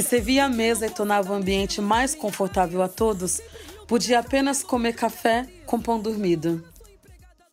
que 0.00 0.06
servia 0.08 0.46
a 0.46 0.48
mesa 0.48 0.86
e 0.86 0.90
tornava 0.90 1.30
o 1.30 1.36
ambiente 1.36 1.78
mais 1.78 2.14
confortável 2.14 2.80
a 2.80 2.88
todos, 2.88 3.38
podia 3.86 4.20
apenas 4.20 4.62
comer 4.62 4.94
café 4.94 5.46
com 5.66 5.78
pão 5.78 6.00
dormido. 6.00 6.64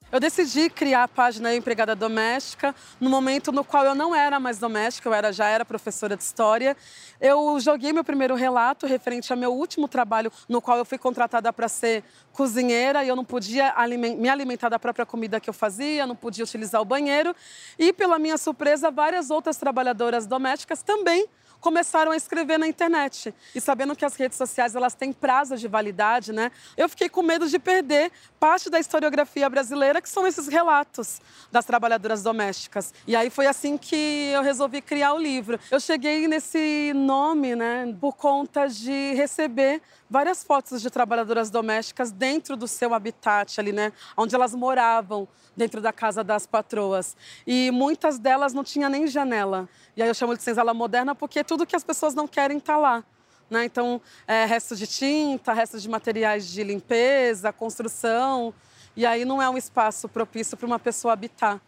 Eu 0.10 0.18
decidi 0.18 0.70
criar 0.70 1.04
a 1.04 1.08
página 1.10 1.54
Empregada 1.54 1.94
Doméstica 1.94 2.74
no 3.02 3.10
momento 3.10 3.52
no 3.52 3.66
qual 3.66 3.84
eu 3.84 3.94
não 3.94 4.16
era 4.16 4.40
mais 4.40 4.60
doméstica, 4.60 5.10
eu 5.10 5.14
era, 5.14 5.34
já 5.34 5.50
era 5.50 5.66
professora 5.66 6.16
de 6.16 6.24
história. 6.24 6.78
Eu 7.20 7.60
joguei 7.60 7.92
meu 7.92 8.06
primeiro 8.06 8.34
relato 8.34 8.88
referente 8.88 9.30
ao 9.34 9.38
meu 9.38 9.54
último 9.54 9.86
trabalho, 9.86 10.32
no 10.48 10.62
qual 10.62 10.78
eu 10.78 10.86
fui 10.86 10.98
contratada 10.98 11.52
para 11.52 11.68
ser 11.68 12.02
cozinheira 12.32 13.04
e 13.04 13.10
eu 13.10 13.16
não 13.18 13.26
podia 13.26 13.76
me 14.18 14.30
alimentar 14.30 14.70
da 14.70 14.80
própria 14.80 15.06
comida 15.06 15.38
que 15.42 15.50
eu 15.50 15.54
fazia, 15.54 16.08
não 16.08 16.16
podia 16.16 16.46
utilizar 16.46 16.82
o 16.82 16.86
banheiro. 16.86 17.36
E, 17.78 17.92
pela 17.92 18.18
minha 18.18 18.38
surpresa, 18.38 18.90
várias 18.90 19.30
outras 19.30 19.58
trabalhadoras 19.58 20.26
domésticas 20.26 20.82
também 20.82 21.28
começaram 21.60 22.12
a 22.12 22.16
escrever 22.16 22.58
na 22.58 22.68
internet. 22.68 23.34
E 23.54 23.62
sabendo 23.62 23.96
que 23.96 24.06
as 24.06 24.16
redes 24.16 24.38
sociais 24.38 24.76
elas 24.76 24.94
têm 24.94 25.12
prazo 25.12 25.58
de 25.58 25.68
validade, 25.68 26.32
né? 26.32 26.52
Eu 26.76 26.88
fiquei 26.88 27.10
com 27.10 27.22
medo 27.22 27.48
de 27.48 27.60
perder 27.60 28.12
parte 28.40 28.70
da 28.70 28.80
historiografia 28.80 29.50
brasileira, 29.50 30.02
que 30.02 30.10
são 30.10 30.28
esses 30.28 30.48
relatos 30.48 31.22
das 31.52 31.66
trabalhadoras 31.66 32.22
domésticas. 32.22 32.94
E 33.06 33.16
aí 33.16 33.30
foi 33.30 33.48
assim 33.48 33.78
que 33.78 34.32
eu 34.34 34.42
resolvi 34.42 34.82
criar 34.82 35.14
o 35.14 35.18
livro. 35.18 35.60
Eu 35.72 35.80
cheguei 35.80 36.28
nesse 36.28 36.94
nome, 36.94 37.56
né, 37.56 37.96
por 38.00 38.16
conta 38.16 38.68
de 38.68 39.14
receber 39.14 39.82
várias 40.10 40.44
fotos 40.44 40.82
de 40.82 40.90
trabalhadoras 40.90 41.50
domésticas 41.50 42.12
dentro 42.12 42.56
do 42.56 42.68
seu 42.68 42.94
habitat 42.94 43.60
ali, 43.60 43.72
né, 43.72 43.92
onde 44.16 44.36
elas 44.36 44.54
moravam 44.56 45.28
dentro 45.56 45.82
da 45.82 45.92
casa 45.92 46.24
das 46.24 46.46
patroas. 46.46 47.18
E 47.46 47.72
muitas 47.72 48.20
delas 48.20 48.54
não 48.54 48.64
tinha 48.64 48.88
nem 48.88 49.08
janela. 49.08 49.68
E 49.96 50.04
aí 50.04 50.08
eu 50.08 50.14
chamo 50.14 50.38
de 50.38 50.44
senzala 50.44 50.74
moderna 50.74 51.16
porque 51.16 51.44
tudo 51.48 51.66
que 51.66 51.76
as 51.76 51.84
pessoas 51.84 52.14
não 52.14 52.28
querem 52.28 52.58
está 52.58 52.78
lá. 52.78 53.04
Né? 53.50 53.66
Então, 53.66 54.02
é, 54.28 54.46
restos 54.46 54.78
de 54.78 54.86
tinta, 54.86 55.54
restos 55.54 55.82
de 55.82 55.90
materiais 55.90 56.48
de 56.48 56.64
limpeza, 56.64 57.52
construção. 57.54 58.54
E 58.96 59.06
aí 59.06 59.26
não 59.26 59.42
é 59.42 59.50
um 59.50 59.58
espaço 59.58 60.10
propício 60.10 60.58
para 60.58 60.68
uma 60.68 60.80
pessoa 60.80 61.14
habitar. 61.14 61.62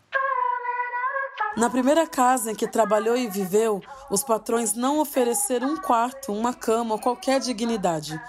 Na 1.57 1.69
primeira 1.69 2.05
casa 2.05 2.51
em 2.51 2.55
que 2.55 2.67
trabalhou 2.67 3.17
e 3.17 3.27
viveu, 3.27 3.81
os 4.09 4.23
patrões 4.23 4.73
não 4.73 4.99
ofereceram 4.99 5.69
um 5.69 5.77
quarto, 5.77 6.31
uma 6.31 6.53
cama 6.53 6.95
ou 6.95 7.01
qualquer 7.01 7.39
dignidade. 7.39 8.21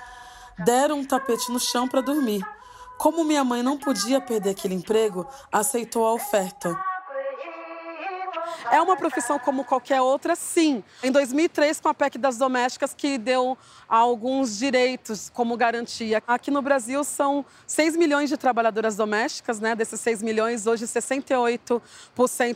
Deram 0.58 1.00
um 1.00 1.04
tapete 1.04 1.50
no 1.50 1.58
chão 1.58 1.86
para 1.86 2.00
dormir. 2.00 2.44
Como 2.98 3.24
minha 3.24 3.44
mãe 3.44 3.62
não 3.62 3.78
podia 3.78 4.20
perder 4.20 4.50
aquele 4.50 4.74
emprego, 4.74 5.26
aceitou 5.50 6.06
a 6.06 6.12
oferta. 6.12 6.78
É 8.70 8.80
uma 8.80 8.96
profissão 8.96 9.38
como 9.38 9.64
qualquer 9.64 10.00
outra, 10.00 10.36
sim. 10.36 10.82
Em 11.02 11.10
2003, 11.10 11.80
com 11.80 11.88
a 11.88 11.94
PEC 11.94 12.18
das 12.18 12.36
domésticas, 12.38 12.94
que 12.94 13.18
deu 13.18 13.56
alguns 13.88 14.58
direitos 14.58 15.30
como 15.30 15.56
garantia. 15.56 16.22
Aqui 16.26 16.50
no 16.50 16.62
Brasil 16.62 17.02
são 17.04 17.44
6 17.66 17.96
milhões 17.96 18.28
de 18.28 18.36
trabalhadoras 18.36 18.96
domésticas, 18.96 19.60
né? 19.60 19.74
Desses 19.74 20.00
6 20.00 20.22
milhões, 20.22 20.66
hoje 20.66 20.84
68% 20.84 21.80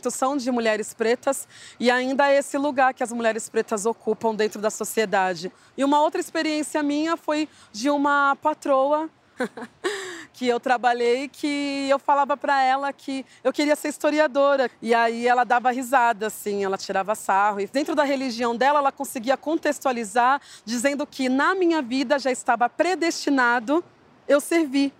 são 0.09 0.37
de 0.37 0.49
mulheres 0.51 0.93
pretas 0.93 1.47
e 1.79 1.91
ainda 1.91 2.29
é 2.29 2.37
esse 2.37 2.57
lugar 2.57 2.93
que 2.93 3.03
as 3.03 3.11
mulheres 3.11 3.49
pretas 3.49 3.85
ocupam 3.85 4.33
dentro 4.33 4.61
da 4.61 4.69
sociedade. 4.69 5.51
E 5.77 5.83
uma 5.83 6.01
outra 6.01 6.21
experiência 6.21 6.81
minha 6.81 7.17
foi 7.17 7.49
de 7.71 7.89
uma 7.89 8.35
patroa 8.41 9.09
que 10.35 10.45
eu 10.45 10.59
trabalhei 10.59 11.29
que 11.29 11.87
eu 11.89 11.97
falava 11.97 12.35
para 12.35 12.61
ela 12.61 12.91
que 12.91 13.25
eu 13.41 13.53
queria 13.53 13.73
ser 13.73 13.87
historiadora. 13.87 14.69
E 14.81 14.93
aí 14.93 15.25
ela 15.25 15.45
dava 15.45 15.71
risada, 15.71 16.27
assim, 16.27 16.61
ela 16.61 16.77
tirava 16.77 17.15
sarro. 17.15 17.61
E 17.61 17.67
dentro 17.67 17.95
da 17.95 18.03
religião 18.03 18.53
dela, 18.53 18.79
ela 18.79 18.91
conseguia 18.91 19.37
contextualizar, 19.37 20.41
dizendo 20.65 21.07
que 21.07 21.29
na 21.29 21.55
minha 21.55 21.81
vida 21.81 22.19
já 22.19 22.31
estava 22.31 22.67
predestinado 22.67 23.81
eu 24.27 24.41
servir. 24.41 24.91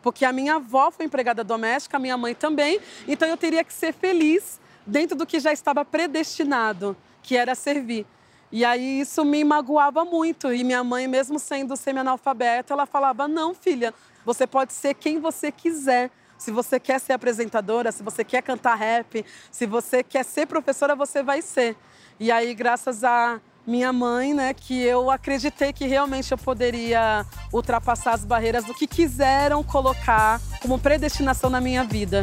Porque 0.00 0.24
a 0.24 0.32
minha 0.32 0.56
avó 0.56 0.92
foi 0.92 1.06
empregada 1.06 1.42
doméstica, 1.42 1.96
a 1.96 2.00
minha 2.00 2.16
mãe 2.16 2.32
também. 2.32 2.78
Então 3.08 3.26
eu 3.26 3.36
teria 3.36 3.64
que 3.64 3.72
ser 3.72 3.92
feliz 3.92 4.60
dentro 4.86 5.16
do 5.16 5.26
que 5.26 5.40
já 5.40 5.52
estava 5.52 5.84
predestinado, 5.84 6.96
que 7.20 7.36
era 7.36 7.56
servir. 7.56 8.06
E 8.52 8.64
aí 8.64 9.00
isso 9.00 9.24
me 9.24 9.42
magoava 9.42 10.04
muito. 10.04 10.52
E 10.52 10.62
minha 10.62 10.84
mãe, 10.84 11.08
mesmo 11.08 11.40
sendo 11.40 11.76
semi-analfabeta, 11.76 12.72
ela 12.72 12.86
falava: 12.86 13.26
Não, 13.26 13.52
filha, 13.52 13.92
você 14.24 14.46
pode 14.46 14.72
ser 14.72 14.94
quem 14.94 15.20
você 15.20 15.50
quiser. 15.52 16.10
Se 16.36 16.50
você 16.50 16.80
quer 16.80 17.00
ser 17.00 17.12
apresentadora, 17.12 17.92
se 17.92 18.02
você 18.02 18.24
quer 18.24 18.42
cantar 18.42 18.74
rap, 18.74 19.24
se 19.50 19.66
você 19.66 20.02
quer 20.02 20.24
ser 20.24 20.46
professora, 20.46 20.94
você 20.96 21.22
vai 21.22 21.40
ser. 21.40 21.76
E 22.18 22.30
aí, 22.30 22.54
graças 22.54 23.04
a 23.04 23.40
minha 23.66 23.92
mãe, 23.92 24.34
né, 24.34 24.52
que 24.52 24.82
eu 24.82 25.10
acreditei 25.10 25.72
que 25.72 25.86
realmente 25.86 26.30
eu 26.30 26.38
poderia 26.38 27.24
ultrapassar 27.52 28.12
as 28.12 28.24
barreiras 28.24 28.64
do 28.64 28.74
que 28.74 28.86
quiseram 28.86 29.62
colocar 29.62 30.40
como 30.60 30.78
predestinação 30.78 31.48
na 31.48 31.60
minha 31.60 31.82
vida. 31.84 32.20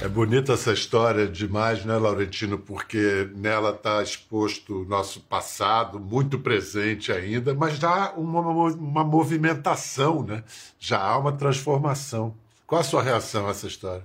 É 0.00 0.08
bonita 0.08 0.52
essa 0.52 0.72
história 0.72 1.26
demais, 1.26 1.84
né, 1.84 1.96
Laurentino? 1.96 2.58
Porque 2.58 3.28
nela 3.36 3.70
está 3.70 4.02
exposto 4.02 4.82
o 4.82 4.84
nosso 4.84 5.20
passado, 5.20 5.98
muito 5.98 6.38
presente 6.38 7.12
ainda, 7.12 7.54
mas 7.54 7.78
já 7.78 8.12
uma, 8.12 8.40
uma 8.40 9.04
movimentação, 9.04 10.22
né? 10.22 10.42
Já 10.78 11.00
há 11.00 11.16
uma 11.18 11.32
transformação. 11.32 12.34
Qual 12.66 12.80
a 12.80 12.84
sua 12.84 13.02
reação 13.02 13.46
a 13.46 13.50
essa 13.50 13.66
história? 13.66 14.04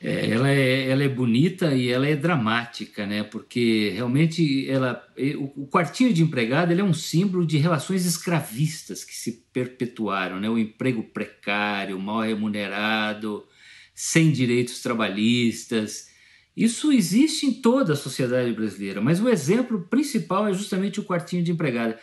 É, 0.00 0.30
ela, 0.30 0.50
é, 0.50 0.90
ela 0.90 1.04
é 1.04 1.08
bonita 1.08 1.74
e 1.74 1.88
ela 1.88 2.06
é 2.06 2.16
dramática, 2.16 3.06
né? 3.06 3.22
Porque 3.22 3.92
realmente 3.94 4.68
ela, 4.68 5.02
o, 5.36 5.62
o 5.62 5.66
quartinho 5.68 6.12
de 6.12 6.22
empregado 6.22 6.72
é 6.72 6.82
um 6.82 6.92
símbolo 6.92 7.46
de 7.46 7.56
relações 7.56 8.04
escravistas 8.04 9.04
que 9.04 9.14
se 9.14 9.44
perpetuaram, 9.52 10.40
né? 10.40 10.50
O 10.50 10.58
emprego 10.58 11.02
precário, 11.04 11.98
mal 11.98 12.20
remunerado, 12.20 13.44
sem 14.04 14.32
direitos 14.32 14.80
trabalhistas. 14.80 16.08
Isso 16.56 16.90
existe 16.90 17.46
em 17.46 17.52
toda 17.52 17.92
a 17.92 17.96
sociedade 17.96 18.52
brasileira, 18.52 19.00
mas 19.00 19.20
o 19.20 19.28
exemplo 19.28 19.86
principal 19.88 20.48
é 20.48 20.52
justamente 20.52 20.98
o 20.98 21.04
quartinho 21.04 21.44
de 21.44 21.52
empregada. 21.52 21.96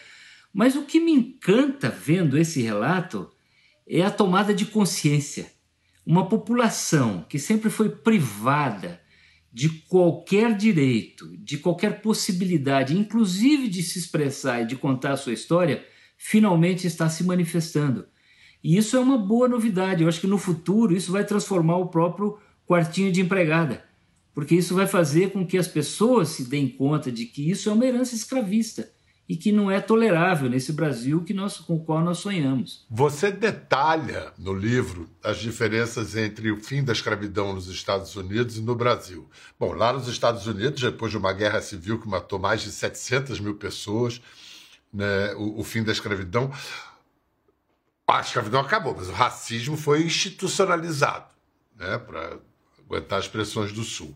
Mas 0.53 0.77
o 0.77 0.85
que 0.85 0.97
me 0.97 1.11
encanta 1.11 1.89
vendo 1.89 2.37
esse 2.37 2.61
relato 2.61 3.29
é 3.85 4.01
a 4.01 4.09
tomada 4.09 4.53
de 4.53 4.65
consciência. 4.65 5.51
Uma 6.05 6.29
população 6.29 7.25
que 7.27 7.37
sempre 7.37 7.69
foi 7.69 7.89
privada 7.89 9.01
de 9.51 9.67
qualquer 9.67 10.55
direito, 10.55 11.35
de 11.37 11.57
qualquer 11.57 12.01
possibilidade, 12.01 12.97
inclusive 12.97 13.67
de 13.67 13.83
se 13.83 13.99
expressar 13.99 14.61
e 14.61 14.67
de 14.67 14.77
contar 14.77 15.11
a 15.11 15.17
sua 15.17 15.33
história, 15.33 15.85
finalmente 16.17 16.87
está 16.87 17.09
se 17.09 17.25
manifestando. 17.25 18.07
E 18.63 18.77
isso 18.77 18.97
é 18.97 18.99
uma 18.99 19.17
boa 19.17 19.47
novidade. 19.47 20.03
Eu 20.03 20.09
acho 20.09 20.21
que 20.21 20.27
no 20.27 20.37
futuro 20.37 20.95
isso 20.95 21.11
vai 21.11 21.23
transformar 21.23 21.77
o 21.77 21.87
próprio 21.87 22.37
quartinho 22.67 23.11
de 23.11 23.21
empregada, 23.21 23.83
porque 24.33 24.55
isso 24.55 24.75
vai 24.75 24.85
fazer 24.85 25.31
com 25.31 25.45
que 25.45 25.57
as 25.57 25.67
pessoas 25.67 26.29
se 26.29 26.43
deem 26.43 26.69
conta 26.69 27.11
de 27.11 27.25
que 27.25 27.49
isso 27.49 27.69
é 27.69 27.73
uma 27.73 27.85
herança 27.85 28.13
escravista 28.13 28.89
e 29.29 29.37
que 29.37 29.51
não 29.51 29.69
é 29.69 29.79
tolerável 29.79 30.49
nesse 30.49 30.73
Brasil 30.73 31.23
que 31.23 31.35
nós, 31.35 31.59
com 31.59 31.75
o 31.75 31.83
qual 31.83 32.03
nós 32.03 32.17
sonhamos. 32.17 32.87
Você 32.89 33.31
detalha 33.31 34.33
no 34.39 34.53
livro 34.53 35.07
as 35.23 35.37
diferenças 35.37 36.15
entre 36.15 36.51
o 36.51 36.59
fim 36.59 36.83
da 36.83 36.91
escravidão 36.91 37.53
nos 37.53 37.67
Estados 37.67 38.15
Unidos 38.15 38.57
e 38.57 38.61
no 38.61 38.73
Brasil. 38.73 39.29
Bom, 39.59 39.73
lá 39.73 39.93
nos 39.93 40.07
Estados 40.07 40.47
Unidos, 40.47 40.81
depois 40.81 41.11
de 41.11 41.17
uma 41.19 41.31
guerra 41.31 41.61
civil 41.61 41.99
que 41.99 42.07
matou 42.07 42.39
mais 42.39 42.61
de 42.61 42.71
700 42.71 43.39
mil 43.39 43.53
pessoas, 43.53 44.19
né, 44.91 45.35
o, 45.35 45.59
o 45.59 45.63
fim 45.63 45.83
da 45.83 45.91
escravidão, 45.91 46.51
a 48.09 48.21
escravidão 48.21 48.61
acabou, 48.61 48.95
mas 48.95 49.09
o 49.09 49.13
racismo 49.13 49.77
foi 49.77 50.03
institucionalizado, 50.03 51.25
né, 51.75 51.97
para 51.97 52.39
aguentar 52.79 53.19
as 53.19 53.27
pressões 53.27 53.71
do 53.71 53.83
Sul. 53.83 54.15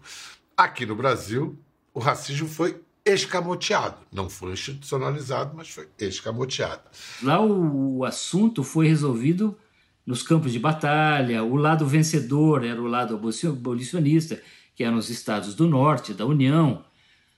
Aqui 0.56 0.86
no 0.86 0.96
Brasil, 0.96 1.58
o 1.94 2.00
racismo 2.00 2.48
foi 2.48 2.82
escamoteado. 3.06 3.98
Não 4.12 4.30
foi 4.30 4.54
institucionalizado, 4.54 5.56
mas 5.56 5.70
foi 5.70 5.88
escamoteado. 6.00 6.82
Lá 7.22 7.42
o, 7.42 8.04
assunto 8.06 8.64
foi 8.64 8.88
resolvido 8.88 9.58
nos 10.06 10.24
campos 10.24 10.52
de 10.52 10.60
batalha, 10.60 11.44
o 11.44 11.56
lado 11.56 11.86
vencedor 11.86 12.64
era 12.66 12.82
o 12.82 12.88
lado 12.88 13.16
abolicionista, 13.16 14.42
que 14.76 14.84
eram 14.84 14.98
os 14.98 15.10
estados 15.10 15.56
do 15.56 15.68
norte, 15.68 16.14
da 16.14 16.26
União. 16.26 16.84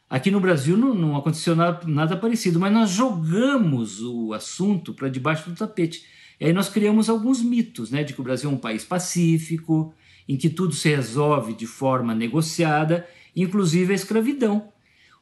Aqui 0.10 0.32
no 0.32 0.40
Brasil 0.40 0.78
não, 0.78 0.94
não 0.94 1.16
aconteceu 1.16 1.56
nada, 1.56 1.86
nada 1.86 2.18
parecido, 2.18 2.60
mas 2.60 2.72
nós 2.72 2.90
jogamos 2.90 4.02
o 4.02 4.34
assunto 4.34 4.94
para 4.94 5.10
debaixo 5.10 5.50
do 5.50 5.56
tapete. 5.56 6.06
E 6.40 6.46
aí 6.46 6.54
nós 6.54 6.70
criamos 6.70 7.10
alguns 7.10 7.42
mitos, 7.42 7.92
né, 7.92 8.04
de 8.04 8.14
que 8.14 8.22
o 8.22 8.24
Brasil 8.24 8.50
é 8.50 8.54
um 8.54 8.58
país 8.58 8.84
pacífico, 8.84 9.94
em 10.28 10.38
que 10.38 10.50
tudo 10.50 10.74
se 10.74 10.90
resolve 10.90 11.54
de 11.54 11.68
forma 11.68 12.14
negociada, 12.14 13.08
inclusive 13.36 13.94
a 13.94 13.96
escravidão. 13.96 14.70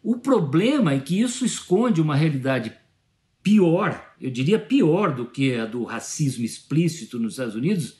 O 0.01 0.17
problema 0.17 0.93
é 0.93 0.99
que 0.99 1.19
isso 1.19 1.45
esconde 1.45 2.01
uma 2.01 2.15
realidade 2.15 2.73
pior, 3.41 4.13
eu 4.19 4.31
diria 4.31 4.57
pior 4.57 5.13
do 5.13 5.25
que 5.25 5.55
a 5.55 5.65
do 5.65 5.83
racismo 5.83 6.45
explícito 6.45 7.19
nos 7.19 7.33
Estados 7.33 7.55
Unidos, 7.55 7.97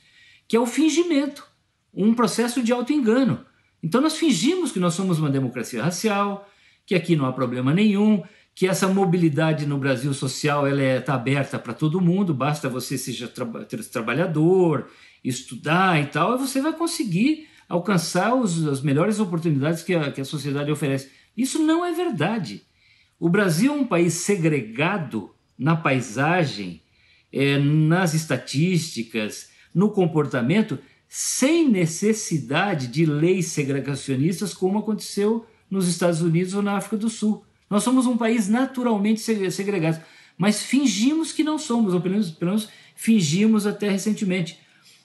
que 0.48 0.56
é 0.56 0.60
o 0.60 0.66
fingimento, 0.66 1.46
um 1.94 2.14
processo 2.14 2.64
de 2.64 2.72
auto-engano. 2.72 3.46
Então 3.82 4.00
nós 4.00 4.16
fingimos 4.16 4.72
que 4.72 4.80
nós 4.80 4.94
somos 4.94 5.20
uma 5.20 5.30
democracia 5.30 5.84
racial, 5.84 6.50
que 6.86 6.96
aqui 6.96 7.16
não 7.16 7.26
há 7.26 7.34
problema 7.34 7.74
nenhum, 7.74 8.24
que 8.56 8.68
essa 8.68 8.88
mobilidade 8.88 9.66
no 9.66 9.78
Brasil 9.78 10.14
social 10.14 10.68
ela 10.68 10.82
está 10.82 10.94
é, 10.94 11.00
tá 11.00 11.14
aberta 11.16 11.58
para 11.58 11.74
todo 11.74 12.02
mundo, 12.02 12.34
basta 12.34 12.70
você 12.70 12.98
seja 12.98 13.28
tra 13.28 13.46
trabalhador, 13.92 14.88
estudar 15.24 16.00
e 16.02 16.06
tal, 16.06 16.36
e 16.36 16.38
você 16.38 16.62
vai 16.62 16.74
conseguir 16.74 17.48
alcançar 17.68 18.36
os, 18.36 18.68
as 18.68 18.82
melhores 18.82 19.20
oportunidades 19.20 19.82
que 19.82 19.96
a, 19.96 20.12
que 20.12 20.22
a 20.22 20.26
sociedade 20.26 20.72
oferece. 20.72 21.10
Isso 21.36 21.60
não 21.60 21.84
é 21.84 21.92
verdade. 21.92 22.64
O 23.20 23.30
Brasil 23.30 23.74
é 23.74 23.76
um 23.76 23.88
país 23.88 24.14
segregado 24.16 25.32
na 25.58 25.76
paisagem, 25.76 26.82
é, 27.32 27.58
nas 27.58 28.14
estatísticas, 28.14 29.50
no 29.74 29.90
comportamento, 29.90 30.78
sem 31.08 31.68
necessidade 31.68 32.88
de 32.88 33.06
leis 33.06 33.48
segregacionistas, 33.48 34.54
como 34.54 34.80
aconteceu 34.80 35.46
nos 35.70 35.88
Estados 35.88 36.22
Unidos 36.22 36.54
ou 36.54 36.62
na 36.62 36.78
África 36.78 36.98
do 36.98 37.10
Sul. 37.10 37.44
Nós 37.74 37.84
somos 37.84 38.06
um 38.06 38.16
país 38.16 38.48
naturalmente 38.48 39.20
segregado, 39.20 40.00
mas 40.38 40.62
fingimos 40.62 41.32
que 41.32 41.44
não 41.44 41.58
somos, 41.58 41.96
ou 41.96 42.00
pelo 42.00 42.14
menos, 42.14 42.30
pelo 42.30 42.52
menos 42.52 42.70
fingimos 42.96 43.66
até 43.66 43.90
recentemente. 43.90 44.60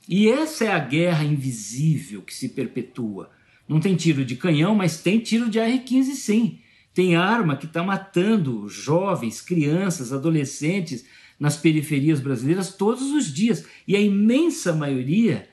E 0.07 0.29
essa 0.29 0.67
é 0.67 0.69
a 0.69 0.79
guerra 0.79 1.25
invisível 1.25 2.21
que 2.21 2.35
se 2.35 2.51
perpetua. 2.51 3.31
Não 3.67 3.81
tem 3.81 3.97
tiro 3.97 4.23
de 4.23 4.37
canhão, 4.37 4.75
mas 4.75 5.01
tem 5.01 5.19
tiro 5.19 5.49
de 5.49 5.59
AR-15 5.59 6.13
sim. 6.13 6.59
Tem 6.93 7.17
arma 7.17 7.57
que 7.57 7.65
está 7.65 7.83
matando 7.83 8.69
jovens, 8.69 9.41
crianças, 9.41 10.13
adolescentes 10.13 11.07
nas 11.41 11.57
periferias 11.57 12.21
brasileiras 12.21 12.75
todos 12.75 13.11
os 13.13 13.33
dias. 13.33 13.65
E 13.87 13.97
a 13.97 14.01
imensa 14.01 14.75
maioria 14.75 15.49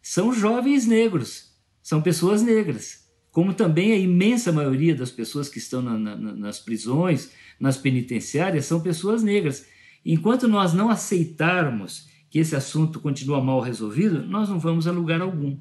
são 0.00 0.32
jovens 0.32 0.86
negros, 0.86 1.52
são 1.82 2.00
pessoas 2.00 2.40
negras 2.40 3.03
como 3.34 3.52
também 3.52 3.92
a 3.92 3.96
imensa 3.96 4.52
maioria 4.52 4.94
das 4.94 5.10
pessoas 5.10 5.48
que 5.48 5.58
estão 5.58 5.82
na, 5.82 5.98
na, 5.98 6.16
nas 6.16 6.60
prisões, 6.60 7.32
nas 7.58 7.76
penitenciárias, 7.76 8.64
são 8.64 8.80
pessoas 8.80 9.24
negras. 9.24 9.66
Enquanto 10.06 10.46
nós 10.46 10.72
não 10.72 10.88
aceitarmos 10.88 12.08
que 12.30 12.38
esse 12.38 12.54
assunto 12.54 13.00
continua 13.00 13.42
mal 13.42 13.58
resolvido, 13.58 14.24
nós 14.24 14.48
não 14.48 14.60
vamos 14.60 14.86
a 14.86 14.92
lugar 14.92 15.20
algum. 15.20 15.58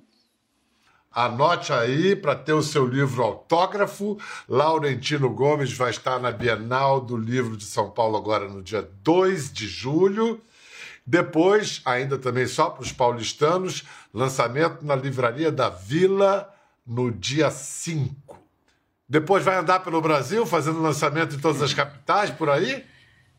Anote 1.12 1.74
aí 1.74 2.16
para 2.16 2.36
ter 2.36 2.54
o 2.54 2.62
seu 2.62 2.86
livro 2.86 3.24
autógrafo. 3.24 4.20
Laurentino 4.48 5.32
Gomes 5.32 5.74
vai 5.74 5.90
estar 5.90 6.20
na 6.20 6.32
Bienal 6.32 7.02
do 7.02 7.18
Livro 7.18 7.58
de 7.58 7.64
São 7.64 7.90
Paulo 7.90 8.16
agora 8.16 8.48
no 8.48 8.62
dia 8.62 8.88
2 9.02 9.52
de 9.52 9.68
julho. 9.68 10.40
Depois, 11.08 11.82
ainda 11.86 12.20
também 12.20 12.46
só 12.46 12.70
para 12.70 12.84
os 12.84 12.92
paulistanos, 12.92 13.84
lançamento 14.14 14.86
na 14.86 14.96
Livraria 14.96 15.52
da 15.52 15.70
Vila 15.70 16.54
no 16.86 17.12
dia 17.12 17.50
5. 17.50 18.40
Depois 19.08 19.44
vai 19.44 19.58
andar 19.58 19.80
pelo 19.82 20.02
Brasil 20.02 20.46
fazendo 20.46 20.82
lançamento 20.82 21.36
em 21.36 21.40
todas 21.40 21.62
as 21.62 21.74
capitais 21.74 22.30
por 22.32 22.50
aí? 22.50 22.84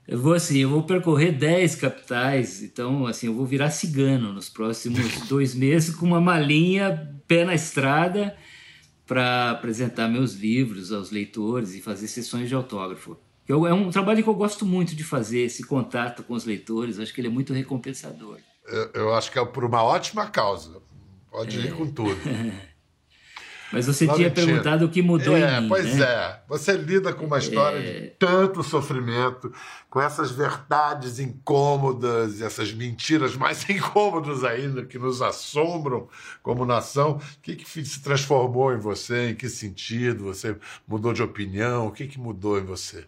Eu 0.06 0.20
vou 0.20 0.34
assim, 0.34 0.58
eu 0.58 0.68
vou 0.68 0.82
percorrer 0.82 1.32
10 1.32 1.76
capitais, 1.76 2.62
então 2.62 3.06
assim, 3.06 3.26
eu 3.26 3.34
vou 3.34 3.46
virar 3.46 3.70
cigano 3.70 4.32
nos 4.32 4.50
próximos 4.50 5.00
dois 5.26 5.54
meses 5.54 5.94
com 5.94 6.04
uma 6.04 6.20
malinha, 6.20 7.18
pé 7.26 7.44
na 7.44 7.54
estrada, 7.54 8.36
para 9.06 9.50
apresentar 9.50 10.08
meus 10.08 10.34
livros 10.34 10.92
aos 10.92 11.10
leitores 11.10 11.74
e 11.74 11.80
fazer 11.80 12.06
sessões 12.08 12.48
de 12.48 12.54
autógrafo. 12.54 13.16
Eu, 13.48 13.66
é 13.66 13.72
um 13.72 13.90
trabalho 13.90 14.22
que 14.22 14.28
eu 14.28 14.34
gosto 14.34 14.64
muito 14.64 14.94
de 14.94 15.04
fazer, 15.04 15.40
esse 15.40 15.66
contato 15.66 16.22
com 16.22 16.34
os 16.34 16.44
leitores, 16.44 16.98
acho 16.98 17.12
que 17.12 17.20
ele 17.20 17.28
é 17.28 17.30
muito 17.30 17.52
recompensador. 17.52 18.38
Eu, 18.66 18.90
eu 18.94 19.14
acho 19.14 19.30
que 19.30 19.38
é 19.38 19.44
por 19.44 19.64
uma 19.64 19.82
ótima 19.82 20.26
causa. 20.26 20.82
Pode 21.30 21.58
é. 21.58 21.64
ir 21.64 21.74
com 21.74 21.90
tudo. 21.90 22.16
Mas 23.74 23.86
você 23.86 24.06
tinha 24.06 24.30
perguntado 24.30 24.84
o 24.84 24.88
que 24.88 25.02
mudou 25.02 25.36
é, 25.36 25.58
em 25.58 25.62
mim. 25.62 25.68
Pois 25.68 25.96
né? 25.96 26.04
é. 26.04 26.40
Você 26.48 26.76
lida 26.76 27.12
com 27.12 27.26
uma 27.26 27.38
história 27.38 27.78
é... 27.78 27.82
de 27.82 28.06
tanto 28.18 28.62
sofrimento, 28.62 29.52
com 29.90 30.00
essas 30.00 30.30
verdades 30.30 31.18
incômodas, 31.18 32.40
essas 32.40 32.72
mentiras 32.72 33.36
mais 33.36 33.66
incômodas 33.70 34.44
ainda 34.44 34.84
que 34.84 34.98
nos 34.98 35.20
assombram 35.20 36.08
como 36.42 36.64
nação. 36.64 37.16
O 37.16 37.40
que, 37.42 37.56
que 37.56 37.84
se 37.84 38.02
transformou 38.02 38.72
em 38.72 38.78
você? 38.78 39.30
Em 39.30 39.34
que 39.34 39.48
sentido? 39.48 40.24
Você 40.24 40.56
mudou 40.86 41.12
de 41.12 41.22
opinião? 41.22 41.88
O 41.88 41.90
que, 41.90 42.06
que 42.06 42.18
mudou 42.18 42.58
em 42.58 42.64
você? 42.64 43.04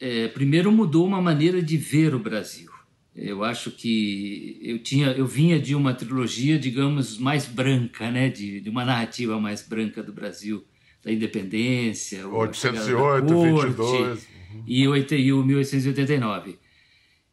É, 0.00 0.28
primeiro 0.28 0.70
mudou 0.70 1.06
uma 1.06 1.22
maneira 1.22 1.62
de 1.62 1.76
ver 1.76 2.14
o 2.14 2.18
Brasil. 2.18 2.75
Eu 3.16 3.42
acho 3.42 3.70
que 3.70 4.60
eu 4.62 4.78
tinha, 4.78 5.08
eu 5.12 5.26
vinha 5.26 5.58
de 5.58 5.74
uma 5.74 5.94
trilogia, 5.94 6.58
digamos, 6.58 7.16
mais 7.16 7.46
branca, 7.46 8.10
né, 8.10 8.28
de, 8.28 8.60
de 8.60 8.68
uma 8.68 8.84
narrativa 8.84 9.40
mais 9.40 9.66
branca 9.66 10.02
do 10.02 10.12
Brasil, 10.12 10.62
da 11.02 11.10
independência, 11.10 12.28
808, 12.28 13.32
corte, 13.32 13.68
22 13.68 14.26
uhum. 14.52 14.64
e, 14.66 14.82
e 15.22 15.32
o 15.32 15.42
1889. 15.42 16.58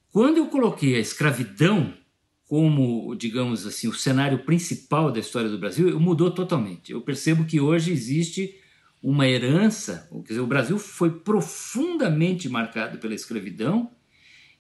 Quando 0.09 0.37
eu 0.37 0.45
coloquei 0.45 0.95
a 0.95 0.99
escravidão 0.99 1.93
como, 2.47 3.15
digamos 3.15 3.65
assim, 3.65 3.87
o 3.87 3.93
cenário 3.93 4.45
principal 4.45 5.11
da 5.11 5.19
história 5.19 5.49
do 5.49 5.57
Brasil, 5.57 5.99
mudou 5.99 6.29
totalmente. 6.29 6.91
Eu 6.91 7.01
percebo 7.01 7.45
que 7.45 7.59
hoje 7.59 7.91
existe 7.91 8.55
uma 9.01 9.27
herança, 9.27 10.07
quer 10.11 10.33
dizer, 10.33 10.39
o 10.39 10.47
Brasil 10.47 10.77
foi 10.77 11.09
profundamente 11.09 12.47
marcado 12.47 12.99
pela 12.99 13.15
escravidão 13.15 13.91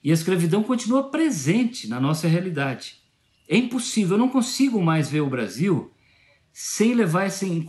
e 0.03 0.11
a 0.11 0.13
escravidão 0.13 0.61
continua 0.63 1.09
presente 1.09 1.87
na 1.87 1.99
nossa 1.99 2.27
realidade. 2.27 2.97
É 3.47 3.55
impossível, 3.55 4.15
eu 4.15 4.19
não 4.19 4.29
consigo 4.29 4.81
mais 4.81 5.09
ver 5.09 5.21
o 5.21 5.29
Brasil 5.29 5.91
sem 6.51 6.93
levar 6.93 7.25
esse, 7.25 7.47
em, 7.47 7.65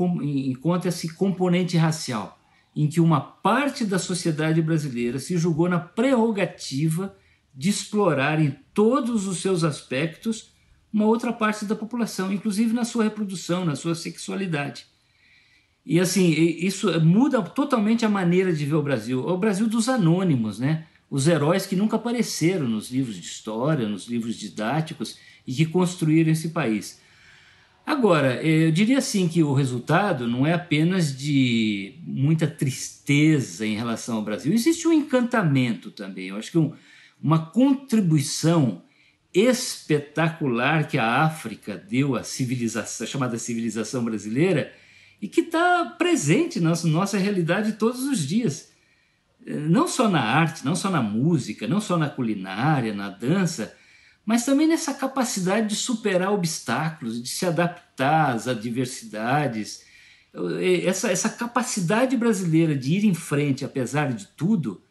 em 0.50 0.54
conta 0.54 0.88
esse 0.88 1.14
componente 1.14 1.76
racial, 1.76 2.38
em 2.76 2.88
que 2.88 3.00
uma 3.00 3.20
parte 3.20 3.84
da 3.84 3.98
sociedade 3.98 4.60
brasileira 4.60 5.18
se 5.18 5.38
julgou 5.38 5.68
na 5.68 5.78
prerrogativa 5.78 7.16
de 7.54 7.70
explorar 7.70 8.40
em 8.40 8.56
todos 8.74 9.26
os 9.26 9.38
seus 9.38 9.62
aspectos 9.62 10.52
uma 10.92 11.06
outra 11.06 11.32
parte 11.32 11.64
da 11.64 11.74
população, 11.74 12.32
inclusive 12.32 12.72
na 12.72 12.84
sua 12.84 13.04
reprodução, 13.04 13.64
na 13.64 13.74
sua 13.74 13.94
sexualidade. 13.94 14.86
E 15.86 16.00
assim, 16.00 16.30
isso 16.30 16.88
muda 17.00 17.42
totalmente 17.42 18.04
a 18.04 18.08
maneira 18.08 18.52
de 18.52 18.64
ver 18.64 18.74
o 18.74 18.82
Brasil. 18.82 19.28
É 19.28 19.32
o 19.32 19.38
Brasil 19.38 19.68
dos 19.68 19.88
anônimos, 19.88 20.58
né? 20.58 20.86
Os 21.14 21.28
heróis 21.28 21.64
que 21.64 21.76
nunca 21.76 21.94
apareceram 21.94 22.66
nos 22.66 22.90
livros 22.90 23.14
de 23.14 23.24
história, 23.24 23.88
nos 23.88 24.08
livros 24.08 24.34
didáticos 24.34 25.16
e 25.46 25.54
que 25.54 25.64
construíram 25.64 26.32
esse 26.32 26.48
país. 26.48 27.00
Agora, 27.86 28.42
eu 28.42 28.72
diria 28.72 28.98
assim 28.98 29.28
que 29.28 29.40
o 29.40 29.54
resultado 29.54 30.26
não 30.26 30.44
é 30.44 30.54
apenas 30.54 31.16
de 31.16 31.94
muita 32.02 32.48
tristeza 32.48 33.64
em 33.64 33.76
relação 33.76 34.16
ao 34.16 34.24
Brasil, 34.24 34.52
existe 34.52 34.88
um 34.88 34.92
encantamento 34.92 35.92
também. 35.92 36.30
Eu 36.30 36.36
acho 36.36 36.50
que 36.50 36.58
um, 36.58 36.72
uma 37.22 37.46
contribuição 37.46 38.82
espetacular 39.32 40.88
que 40.88 40.98
a 40.98 41.22
África 41.22 41.76
deu 41.76 42.16
à 42.16 42.24
civilização, 42.24 43.06
chamada 43.06 43.38
civilização 43.38 44.04
brasileira, 44.04 44.72
e 45.22 45.28
que 45.28 45.42
está 45.42 45.94
presente 45.96 46.58
na 46.58 46.72
nossa 46.86 47.18
realidade 47.18 47.74
todos 47.74 48.02
os 48.02 48.26
dias 48.26 48.73
não 49.44 49.86
só 49.86 50.08
na 50.08 50.22
arte, 50.22 50.64
não 50.64 50.74
só 50.74 50.90
na 50.90 51.02
música, 51.02 51.66
não 51.66 51.80
só 51.80 51.98
na 51.98 52.08
culinária, 52.08 52.94
na 52.94 53.10
dança, 53.10 53.76
mas 54.24 54.44
também 54.44 54.66
nessa 54.66 54.94
capacidade 54.94 55.68
de 55.68 55.76
superar 55.76 56.32
obstáculos, 56.32 57.22
de 57.22 57.28
se 57.28 57.44
adaptar 57.44 58.34
às 58.34 58.48
adversidades. 58.48 59.84
Essa, 60.84 61.10
essa 61.12 61.28
capacidade 61.28 62.16
brasileira 62.16 62.74
de 62.74 62.94
ir 62.94 63.04
em 63.04 63.14
frente, 63.14 63.64
apesar 63.64 64.12
de 64.12 64.26
tudo, 64.28 64.82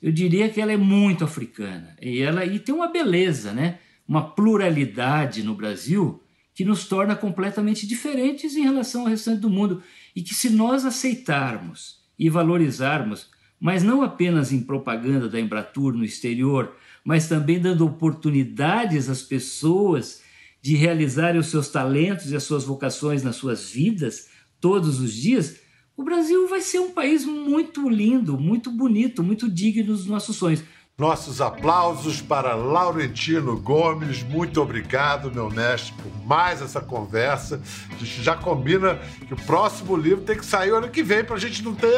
eu 0.00 0.12
diria 0.12 0.48
que 0.48 0.60
ela 0.60 0.72
é 0.72 0.76
muito 0.76 1.24
africana. 1.24 1.96
E, 2.00 2.20
ela, 2.20 2.44
e 2.44 2.60
tem 2.60 2.74
uma 2.74 2.88
beleza, 2.88 3.52
né? 3.52 3.78
uma 4.06 4.30
pluralidade 4.30 5.42
no 5.42 5.54
Brasil 5.54 6.22
que 6.54 6.64
nos 6.64 6.86
torna 6.86 7.14
completamente 7.14 7.86
diferentes 7.86 8.56
em 8.56 8.62
relação 8.62 9.02
ao 9.02 9.08
restante 9.08 9.40
do 9.40 9.50
mundo. 9.50 9.82
E 10.14 10.22
que, 10.22 10.34
se 10.34 10.48
nós 10.48 10.84
aceitarmos 10.84 12.00
e 12.18 12.30
valorizarmos 12.30 13.28
mas 13.60 13.82
não 13.82 14.02
apenas 14.02 14.52
em 14.52 14.60
propaganda 14.60 15.28
da 15.28 15.40
Embratur 15.40 15.94
no 15.94 16.04
exterior, 16.04 16.74
mas 17.04 17.28
também 17.28 17.58
dando 17.58 17.86
oportunidades 17.86 19.08
às 19.08 19.22
pessoas 19.22 20.22
de 20.60 20.74
realizarem 20.74 21.40
os 21.40 21.46
seus 21.46 21.68
talentos 21.68 22.30
e 22.30 22.36
as 22.36 22.42
suas 22.42 22.64
vocações 22.64 23.22
nas 23.22 23.36
suas 23.36 23.70
vidas 23.70 24.28
todos 24.60 25.00
os 25.00 25.12
dias, 25.12 25.60
o 25.96 26.02
Brasil 26.02 26.46
vai 26.48 26.60
ser 26.60 26.78
um 26.80 26.90
país 26.90 27.24
muito 27.24 27.88
lindo, 27.88 28.38
muito 28.38 28.70
bonito, 28.70 29.22
muito 29.22 29.50
digno 29.50 29.86
dos 29.86 30.06
nossos 30.06 30.36
sonhos. 30.36 30.62
Nossos 30.98 31.42
aplausos 31.42 32.22
para 32.22 32.54
Laurentino 32.54 33.60
Gomes. 33.60 34.22
Muito 34.22 34.62
obrigado, 34.62 35.30
meu 35.30 35.50
mestre, 35.50 35.92
por 36.02 36.26
mais 36.26 36.62
essa 36.62 36.80
conversa. 36.80 37.60
A 37.90 37.98
gente 37.98 38.22
já 38.22 38.34
combina 38.34 38.98
que 39.28 39.34
o 39.34 39.36
próximo 39.36 39.94
livro 39.94 40.24
tem 40.24 40.38
que 40.38 40.46
sair 40.46 40.70
ano 40.70 40.88
que 40.88 41.02
vem 41.02 41.22
para 41.22 41.36
a 41.36 41.38
gente 41.38 41.62
não 41.62 41.74
ter 41.74 41.90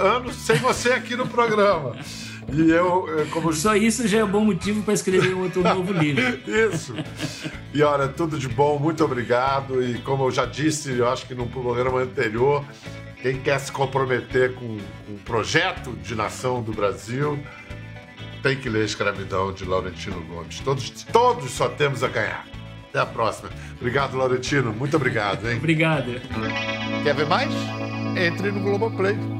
anos 0.00 0.34
sem 0.36 0.56
você 0.56 0.92
aqui 0.92 1.14
no 1.14 1.28
programa. 1.28 1.94
E 2.50 2.70
eu, 2.70 3.06
como. 3.32 3.52
Só 3.52 3.76
isso 3.76 4.08
já 4.08 4.20
é 4.20 4.24
um 4.24 4.30
bom 4.30 4.46
motivo 4.46 4.82
para 4.82 4.94
escrever 4.94 5.34
um 5.34 5.42
outro 5.42 5.62
novo 5.62 5.92
livro. 5.92 6.24
isso. 6.72 6.94
E 7.74 7.82
olha, 7.82 8.08
tudo 8.08 8.38
de 8.38 8.48
bom, 8.48 8.78
muito 8.78 9.04
obrigado. 9.04 9.84
E 9.84 9.98
como 9.98 10.24
eu 10.24 10.30
já 10.30 10.46
disse, 10.46 10.96
eu 10.96 11.06
acho 11.06 11.26
que 11.26 11.34
no 11.34 11.46
programa 11.48 12.00
anterior, 12.00 12.64
quem 13.20 13.38
quer 13.40 13.58
se 13.60 13.70
comprometer 13.70 14.54
com 14.54 14.64
um 14.64 15.18
projeto 15.22 15.92
de 16.02 16.14
nação 16.14 16.62
do 16.62 16.72
Brasil 16.72 17.38
tem 18.42 18.56
que 18.56 18.68
ler 18.68 18.84
Escravidão 18.84 19.52
de 19.52 19.64
Laurentino 19.64 20.20
Gomes. 20.22 20.60
Todos, 20.60 20.90
todos 21.12 21.50
só 21.50 21.68
temos 21.68 22.02
a 22.02 22.08
ganhar. 22.08 22.46
Até 22.88 23.00
a 23.00 23.06
próxima. 23.06 23.50
Obrigado, 23.78 24.16
Laurentino. 24.16 24.72
Muito 24.72 24.96
obrigado, 24.96 25.48
hein? 25.48 25.58
Obrigado. 25.58 26.20
Quer 27.02 27.14
ver 27.14 27.26
mais? 27.26 27.52
Entre 28.16 28.50
no 28.50 28.60
Globoplay. 28.60 29.37